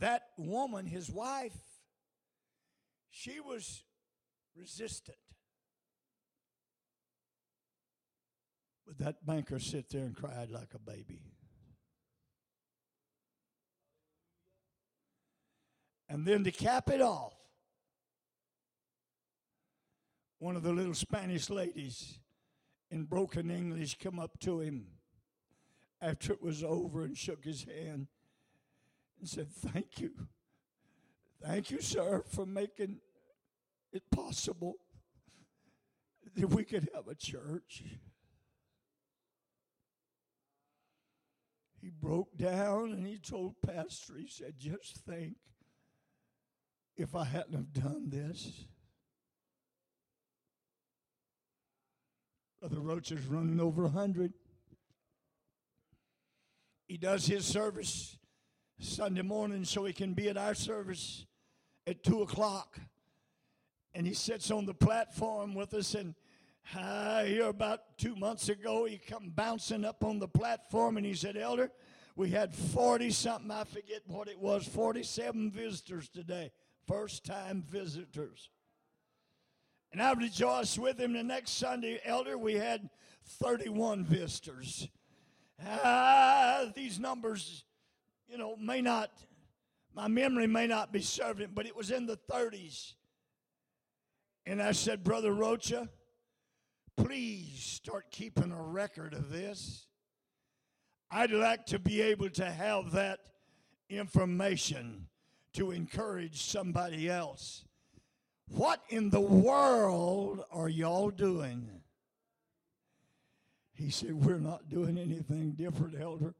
That 0.00 0.22
woman, 0.36 0.86
his 0.86 1.08
wife, 1.08 1.54
she 3.10 3.38
was 3.38 3.84
resistant. 4.56 5.16
That 9.00 9.24
banker 9.24 9.58
sit 9.58 9.88
there 9.88 10.04
and 10.04 10.14
cried 10.14 10.50
like 10.50 10.74
a 10.74 10.78
baby. 10.78 11.22
And 16.08 16.26
then 16.26 16.44
to 16.44 16.50
cap 16.50 16.90
it 16.90 17.00
off, 17.00 17.34
one 20.38 20.54
of 20.54 20.62
the 20.62 20.72
little 20.72 20.94
Spanish 20.94 21.48
ladies 21.48 22.18
in 22.90 23.04
broken 23.04 23.50
English 23.50 23.96
come 23.98 24.18
up 24.18 24.38
to 24.40 24.60
him 24.60 24.86
after 26.02 26.32
it 26.32 26.42
was 26.42 26.62
over 26.62 27.04
and 27.04 27.16
shook 27.16 27.44
his 27.44 27.64
hand 27.64 28.06
and 29.18 29.28
said, 29.28 29.48
Thank 29.48 30.00
you. 30.00 30.12
Thank 31.42 31.70
you, 31.70 31.80
sir, 31.80 32.22
for 32.28 32.44
making 32.44 32.98
it 33.92 34.02
possible 34.10 34.74
that 36.36 36.48
we 36.48 36.64
could 36.64 36.90
have 36.94 37.08
a 37.08 37.14
church. 37.14 37.84
He 41.80 41.90
broke 41.90 42.36
down 42.36 42.92
and 42.92 43.06
he 43.06 43.18
told 43.18 43.54
Pastor, 43.62 44.14
he 44.18 44.28
said, 44.28 44.54
Just 44.58 44.98
think 45.06 45.36
if 46.96 47.14
I 47.14 47.24
hadn't 47.24 47.54
have 47.54 47.72
done 47.72 48.10
this. 48.10 48.64
Brother 52.60 52.80
Roach 52.80 53.10
is 53.10 53.24
running 53.24 53.58
over 53.58 53.86
a 53.86 53.88
hundred. 53.88 54.34
He 56.86 56.98
does 56.98 57.24
his 57.26 57.46
service 57.46 58.18
Sunday 58.78 59.22
morning 59.22 59.64
so 59.64 59.84
he 59.86 59.94
can 59.94 60.12
be 60.12 60.28
at 60.28 60.36
our 60.36 60.54
service 60.54 61.24
at 61.86 62.04
two 62.04 62.20
o'clock. 62.20 62.78
And 63.94 64.06
he 64.06 64.12
sits 64.12 64.50
on 64.50 64.66
the 64.66 64.74
platform 64.74 65.54
with 65.54 65.72
us 65.72 65.94
and 65.94 66.14
I 66.76 67.24
hear 67.26 67.46
about 67.46 67.98
two 67.98 68.14
months 68.16 68.48
ago 68.48 68.84
he 68.84 68.98
come 68.98 69.30
bouncing 69.34 69.84
up 69.84 70.04
on 70.04 70.18
the 70.18 70.28
platform 70.28 70.96
and 70.96 71.06
he 71.06 71.14
said, 71.14 71.36
Elder, 71.36 71.70
we 72.16 72.30
had 72.30 72.54
40 72.54 73.10
something, 73.10 73.50
I 73.50 73.64
forget 73.64 74.02
what 74.06 74.28
it 74.28 74.38
was, 74.38 74.66
47 74.66 75.50
visitors 75.50 76.08
today 76.08 76.52
first 76.90 77.24
time 77.24 77.62
visitors. 77.68 78.50
And 79.92 80.02
I 80.02 80.12
rejoiced 80.12 80.78
with 80.78 80.98
him 80.98 81.12
the 81.12 81.22
next 81.22 81.52
Sunday, 81.52 82.00
Elder. 82.04 82.36
We 82.36 82.54
had 82.54 82.88
31 83.40 84.04
visitors. 84.04 84.88
Ah, 85.64 86.70
these 86.74 86.98
numbers, 86.98 87.64
you 88.28 88.38
know, 88.38 88.56
may 88.56 88.80
not, 88.80 89.10
my 89.94 90.08
memory 90.08 90.46
may 90.46 90.66
not 90.66 90.92
be 90.92 91.00
serving, 91.00 91.50
but 91.54 91.66
it 91.66 91.76
was 91.76 91.90
in 91.90 92.06
the 92.06 92.18
30s. 92.30 92.94
And 94.46 94.60
I 94.60 94.72
said, 94.72 95.04
Brother 95.04 95.32
Rocha, 95.32 95.88
please 97.04 97.62
start 97.62 98.10
keeping 98.10 98.52
a 98.52 98.62
record 98.62 99.14
of 99.14 99.30
this. 99.30 99.86
I'd 101.10 101.30
like 101.32 101.66
to 101.66 101.78
be 101.78 102.00
able 102.02 102.30
to 102.30 102.44
have 102.50 102.92
that 102.92 103.20
information 103.88 105.06
to 105.54 105.72
encourage 105.72 106.42
somebody 106.42 107.08
else. 107.08 107.64
What 108.48 108.82
in 108.88 109.10
the 109.10 109.20
world 109.20 110.44
are 110.50 110.68
y'all 110.68 111.10
doing? 111.10 111.68
He 113.72 113.90
said, 113.90 114.12
We're 114.12 114.38
not 114.38 114.68
doing 114.68 114.98
anything 114.98 115.52
different, 115.52 116.00
Elder, 116.00 116.34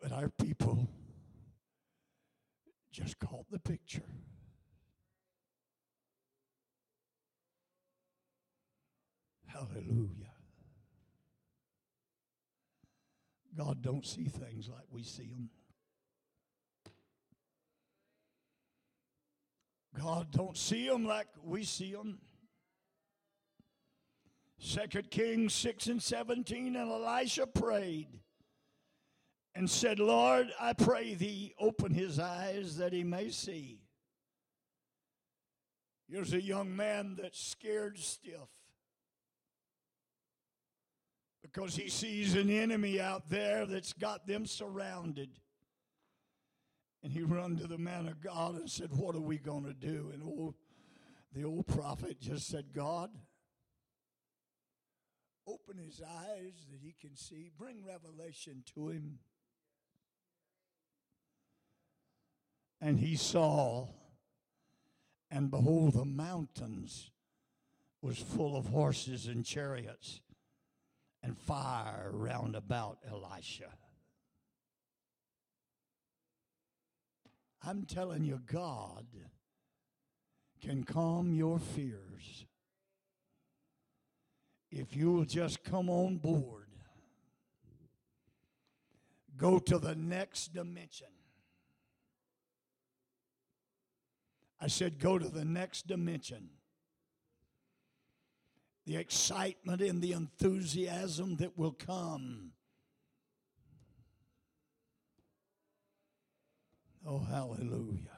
but 0.00 0.12
our 0.12 0.30
people 0.30 0.88
just 2.90 3.18
caught 3.18 3.50
the 3.50 3.58
picture. 3.58 4.02
Hallelujah. 9.54 10.32
God 13.56 13.82
don't 13.82 14.04
see 14.04 14.24
things 14.24 14.68
like 14.68 14.86
we 14.90 15.04
see 15.04 15.28
them. 15.28 15.48
God 19.96 20.32
don't 20.32 20.56
see 20.56 20.88
them 20.88 21.06
like 21.06 21.28
we 21.40 21.62
see 21.62 21.92
them. 21.92 22.18
Second 24.58 25.10
Kings 25.10 25.54
6 25.54 25.86
and 25.86 26.02
17, 26.02 26.74
and 26.74 26.90
Elisha 26.90 27.46
prayed 27.46 28.08
and 29.54 29.70
said, 29.70 30.00
Lord, 30.00 30.48
I 30.60 30.72
pray 30.72 31.14
thee, 31.14 31.54
open 31.60 31.94
his 31.94 32.18
eyes 32.18 32.76
that 32.78 32.92
he 32.92 33.04
may 33.04 33.28
see. 33.28 33.78
Here's 36.08 36.32
a 36.32 36.42
young 36.42 36.74
man 36.74 37.16
that's 37.20 37.40
scared 37.40 37.98
stiff 37.98 38.48
because 41.54 41.76
he 41.76 41.88
sees 41.88 42.34
an 42.34 42.50
enemy 42.50 43.00
out 43.00 43.28
there 43.30 43.64
that's 43.64 43.92
got 43.92 44.26
them 44.26 44.44
surrounded. 44.44 45.30
And 47.02 47.12
he 47.12 47.22
run 47.22 47.56
to 47.58 47.66
the 47.66 47.78
man 47.78 48.08
of 48.08 48.20
God 48.20 48.56
and 48.56 48.68
said, 48.68 48.90
What 48.90 49.14
are 49.14 49.20
we 49.20 49.38
going 49.38 49.64
to 49.64 49.74
do? 49.74 50.10
And 50.12 50.54
the 51.32 51.44
old 51.44 51.66
prophet 51.66 52.18
just 52.20 52.48
said, 52.48 52.66
God, 52.74 53.10
open 55.46 55.78
his 55.78 56.02
eyes 56.02 56.66
that 56.70 56.80
he 56.82 56.94
can 57.00 57.14
see, 57.14 57.50
bring 57.56 57.84
revelation 57.84 58.64
to 58.74 58.88
him. 58.88 59.18
And 62.80 62.98
he 62.98 63.16
saw, 63.16 63.88
and 65.30 65.50
behold, 65.50 65.94
the 65.94 66.04
mountains 66.04 67.10
was 68.02 68.18
full 68.18 68.56
of 68.56 68.66
horses 68.66 69.26
and 69.26 69.44
chariots 69.44 70.20
and 71.24 71.38
fire 71.38 72.10
round 72.12 72.54
about 72.54 72.98
Elisha. 73.10 73.70
I'm 77.66 77.84
telling 77.86 78.24
you, 78.24 78.40
God 78.44 79.06
can 80.62 80.84
calm 80.84 81.32
your 81.32 81.58
fears 81.58 82.44
if 84.70 84.94
you 84.94 85.12
will 85.12 85.24
just 85.24 85.64
come 85.64 85.88
on 85.88 86.18
board. 86.18 86.68
Go 89.36 89.58
to 89.58 89.78
the 89.78 89.94
next 89.94 90.52
dimension. 90.52 91.08
I 94.60 94.66
said, 94.66 94.98
go 94.98 95.18
to 95.18 95.28
the 95.28 95.44
next 95.44 95.86
dimension. 95.86 96.50
The 98.86 98.96
excitement 98.96 99.80
and 99.80 100.02
the 100.02 100.12
enthusiasm 100.12 101.36
that 101.36 101.56
will 101.56 101.72
come 101.72 102.52
Oh, 107.06 107.18
hallelujah. 107.18 108.08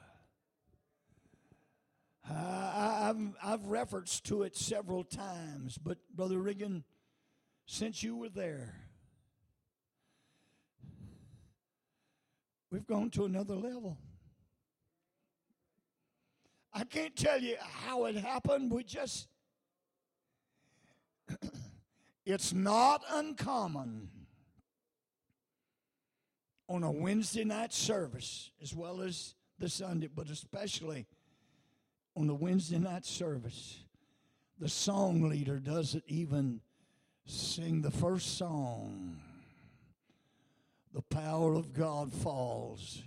I, 2.29 3.07
have 3.07 3.19
I've 3.43 3.67
referenced 3.67 4.25
to 4.27 4.43
it 4.43 4.57
several 4.57 5.03
times, 5.03 5.79
but 5.79 5.99
Brother 6.15 6.39
Riggin, 6.39 6.85
since 7.67 8.03
you 8.03 8.17
were 8.17 8.29
there, 8.29 8.75
we've 12.71 12.87
gone 12.87 13.11
to 13.11 13.25
another 13.25 13.55
level. 13.55 13.99
I 16.73 16.85
can't 16.85 17.17
tell 17.17 17.41
you 17.41 17.57
how 17.61 18.05
it 18.05 18.17
happened. 18.17 18.71
We 18.71 18.85
just, 18.85 19.29
it's 22.27 22.53
not 22.53 23.03
uncommon 23.11 24.09
on 26.69 26.83
a 26.83 26.91
Wednesday 26.91 27.45
night 27.45 27.73
service 27.73 28.51
as 28.63 28.75
well 28.75 29.01
as 29.01 29.35
the 29.59 29.69
Sunday, 29.69 30.09
but 30.13 30.29
especially 30.31 31.07
on 32.17 32.27
the 32.27 32.35
Wednesday 32.35 32.79
night 32.79 33.05
service, 33.05 33.79
the 34.59 34.69
song 34.69 35.29
leader 35.29 35.59
doesn't 35.59 36.05
even 36.07 36.61
sing 37.27 37.83
the 37.83 37.91
first 37.91 38.39
song. 38.39 39.17
The 40.95 41.03
power 41.03 41.55
of 41.55 41.75
God 41.75 42.13
falls. 42.13 43.03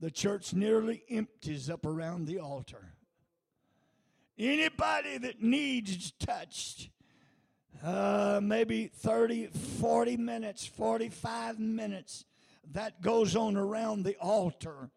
The 0.00 0.10
church 0.10 0.52
nearly 0.52 1.04
empties 1.08 1.70
up 1.70 1.86
around 1.86 2.26
the 2.26 2.40
altar. 2.40 2.95
Anybody 4.38 5.18
that 5.18 5.42
needs 5.42 6.12
touched, 6.12 6.90
uh, 7.82 8.40
maybe 8.42 8.86
30, 8.86 9.46
40 9.46 10.16
minutes, 10.18 10.66
45 10.66 11.58
minutes, 11.58 12.26
that 12.72 13.00
goes 13.00 13.34
on 13.34 13.56
around 13.56 14.02
the 14.02 14.16
altar. 14.16 14.90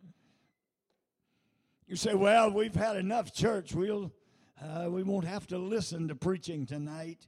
You 1.87 1.95
say, 1.95 2.13
well, 2.13 2.51
we've 2.51 2.75
had 2.75 2.97
enough 2.97 3.33
church. 3.33 3.73
We'll, 3.73 4.11
uh, 4.61 4.89
we 4.89 5.03
won't 5.03 5.25
have 5.25 5.47
to 5.47 5.57
listen 5.57 6.07
to 6.09 6.15
preaching 6.15 6.65
tonight. 6.65 7.27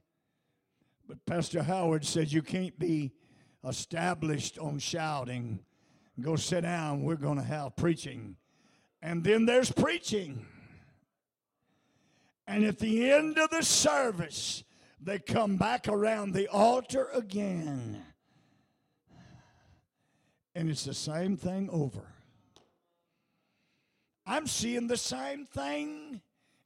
But 1.08 1.24
Pastor 1.26 1.62
Howard 1.62 2.04
said 2.04 2.30
you 2.30 2.42
can't 2.42 2.78
be 2.78 3.12
established 3.66 4.58
on 4.58 4.78
shouting. 4.78 5.60
Go 6.20 6.36
sit 6.36 6.60
down. 6.60 7.02
We're 7.02 7.16
going 7.16 7.38
to 7.38 7.44
have 7.44 7.74
preaching. 7.74 8.36
And 9.00 9.24
then 9.24 9.46
there's 9.46 9.72
preaching. 9.72 10.46
And 12.46 12.64
at 12.64 12.78
the 12.78 13.10
end 13.10 13.38
of 13.38 13.50
the 13.50 13.62
service, 13.62 14.64
they 15.00 15.18
come 15.18 15.56
back 15.56 15.88
around 15.88 16.32
the 16.32 16.48
altar 16.48 17.08
again. 17.14 18.04
And 20.54 20.68
it's 20.68 20.84
the 20.84 20.94
same 20.94 21.36
thing 21.36 21.70
over. 21.70 22.06
I'm 24.26 24.46
seeing 24.46 24.86
the 24.86 24.96
same 24.96 25.46
thing 25.46 26.20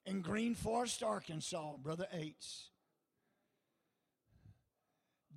in 0.04 0.20
Green 0.20 0.54
Forest, 0.54 1.02
Arkansas, 1.02 1.76
Brother 1.82 2.06
Ates. 2.12 2.70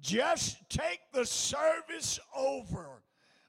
Just 0.02 0.58
take 0.70 1.00
the 1.14 1.26
service 1.26 2.20
over 2.36 3.04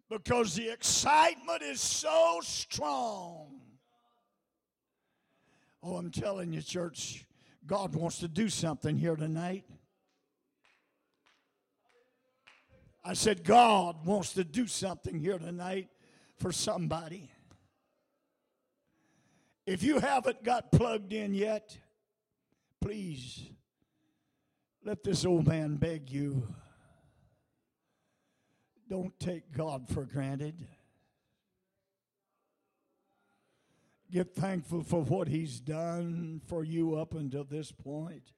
because 0.08 0.54
the 0.54 0.68
excitement 0.68 1.62
is 1.62 1.80
so 1.80 2.40
strong. 2.42 3.59
Oh, 5.82 5.96
I'm 5.96 6.10
telling 6.10 6.52
you, 6.52 6.60
church, 6.60 7.24
God 7.66 7.94
wants 7.94 8.18
to 8.18 8.28
do 8.28 8.48
something 8.48 8.98
here 8.98 9.16
tonight. 9.16 9.64
I 13.02 13.14
said, 13.14 13.44
God 13.44 14.04
wants 14.04 14.34
to 14.34 14.44
do 14.44 14.66
something 14.66 15.18
here 15.18 15.38
tonight 15.38 15.88
for 16.38 16.52
somebody. 16.52 17.30
If 19.66 19.82
you 19.82 20.00
haven't 20.00 20.44
got 20.44 20.70
plugged 20.70 21.12
in 21.12 21.32
yet, 21.32 21.76
please 22.80 23.42
let 24.84 25.02
this 25.02 25.24
old 25.24 25.46
man 25.46 25.76
beg 25.76 26.10
you. 26.10 26.46
Don't 28.88 29.18
take 29.20 29.52
God 29.52 29.88
for 29.88 30.04
granted. 30.04 30.66
Get 34.10 34.34
thankful 34.34 34.82
for 34.82 35.02
what 35.02 35.28
He's 35.28 35.60
done 35.60 36.40
for 36.46 36.64
you 36.64 36.96
up 36.96 37.14
until 37.14 37.44
this 37.44 37.70
point. 37.70 38.32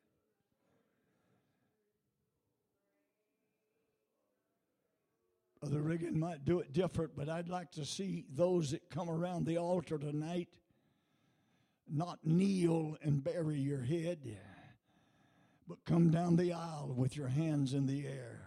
Brother 5.61 5.81
Riggin 5.81 6.19
might 6.19 6.45
do 6.45 6.59
it 6.59 6.73
different, 6.73 7.13
but 7.17 7.29
I'd 7.29 7.49
like 7.49 7.71
to 7.73 7.85
see 7.85 8.25
those 8.35 8.73
that 8.73 8.91
come 8.91 9.09
around 9.09 9.47
the 9.47 9.59
altar 9.59 9.97
tonight 9.97 10.49
not 11.89 12.19
kneel 12.25 12.97
and 13.03 13.23
bury 13.23 13.59
your 13.59 13.83
head, 13.83 14.39
but 15.69 15.85
come 15.85 16.11
down 16.11 16.37
the 16.37 16.53
aisle 16.53 16.93
with 16.97 17.17
your 17.17 17.29
hands 17.29 17.75
in 17.75 17.87
the 17.87 18.07
air. 18.07 18.41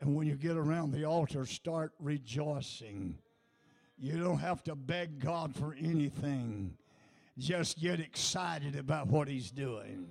And 0.00 0.14
when 0.14 0.26
you 0.26 0.34
get 0.34 0.56
around 0.56 0.92
the 0.92 1.04
altar, 1.04 1.46
start 1.46 1.92
rejoicing. 1.98 3.18
You 4.02 4.18
don't 4.18 4.38
have 4.38 4.64
to 4.64 4.74
beg 4.74 5.20
God 5.20 5.54
for 5.54 5.76
anything. 5.80 6.76
Just 7.38 7.80
get 7.80 8.00
excited 8.00 8.74
about 8.74 9.06
what 9.06 9.28
He's 9.28 9.52
doing. 9.52 10.08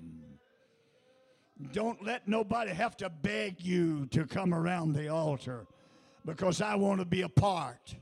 Don't 1.74 2.02
let 2.02 2.26
nobody 2.26 2.72
have 2.72 2.96
to 2.98 3.10
beg 3.10 3.60
you 3.60 4.06
to 4.08 4.26
come 4.26 4.54
around 4.54 4.94
the 4.94 5.10
altar 5.10 5.68
because 6.24 6.62
I 6.62 6.76
want 6.76 7.02
to 7.02 7.06
be 7.06 7.24
a 7.24 7.30
part. 7.30 7.94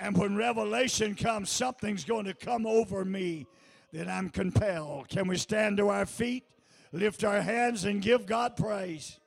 And 0.00 0.18
when 0.18 0.34
revelation 0.34 1.14
comes, 1.14 1.48
something's 1.48 2.04
going 2.04 2.24
to 2.24 2.34
come 2.34 2.66
over 2.66 3.04
me 3.04 3.46
that 3.92 4.08
I'm 4.08 4.30
compelled. 4.30 5.08
Can 5.08 5.28
we 5.28 5.36
stand 5.36 5.76
to 5.76 5.90
our 5.90 6.06
feet, 6.06 6.42
lift 6.90 7.22
our 7.22 7.40
hands, 7.40 7.84
and 7.84 8.02
give 8.02 8.26
God 8.26 8.56
praise? 8.56 9.20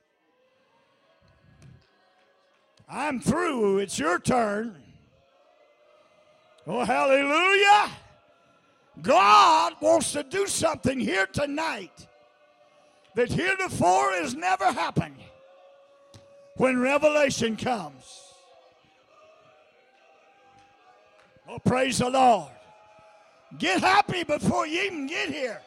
I'm 2.90 3.20
through. 3.20 3.78
It's 3.78 3.98
your 3.98 4.18
turn. 4.18 4.83
Oh, 6.66 6.84
hallelujah. 6.84 7.90
God 9.02 9.74
wants 9.80 10.12
to 10.12 10.22
do 10.22 10.46
something 10.46 10.98
here 10.98 11.26
tonight 11.26 12.06
that 13.14 13.30
heretofore 13.30 14.12
has 14.12 14.34
never 14.34 14.72
happened 14.72 15.16
when 16.56 16.80
revelation 16.80 17.56
comes. 17.56 18.22
Oh, 21.48 21.58
praise 21.58 21.98
the 21.98 22.08
Lord. 22.08 22.50
Get 23.58 23.80
happy 23.80 24.24
before 24.24 24.66
you 24.66 24.82
even 24.82 25.06
get 25.06 25.28
here. 25.28 25.60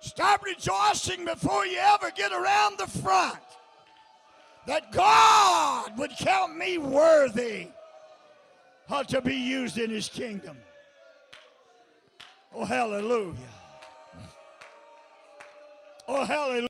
Start 0.00 0.40
rejoicing 0.42 1.24
before 1.24 1.66
you 1.66 1.78
ever 1.78 2.10
get 2.10 2.32
around 2.32 2.78
the 2.78 2.86
front. 2.86 3.38
That 4.66 4.90
God 4.90 5.98
would 5.98 6.12
count 6.18 6.56
me 6.56 6.78
worthy 6.78 7.68
to 9.08 9.20
be 9.20 9.34
used 9.34 9.78
in 9.78 9.90
his 9.90 10.08
kingdom. 10.08 10.56
Oh, 12.54 12.64
hallelujah. 12.64 13.34
Oh, 16.08 16.24
hallelujah. 16.24 16.68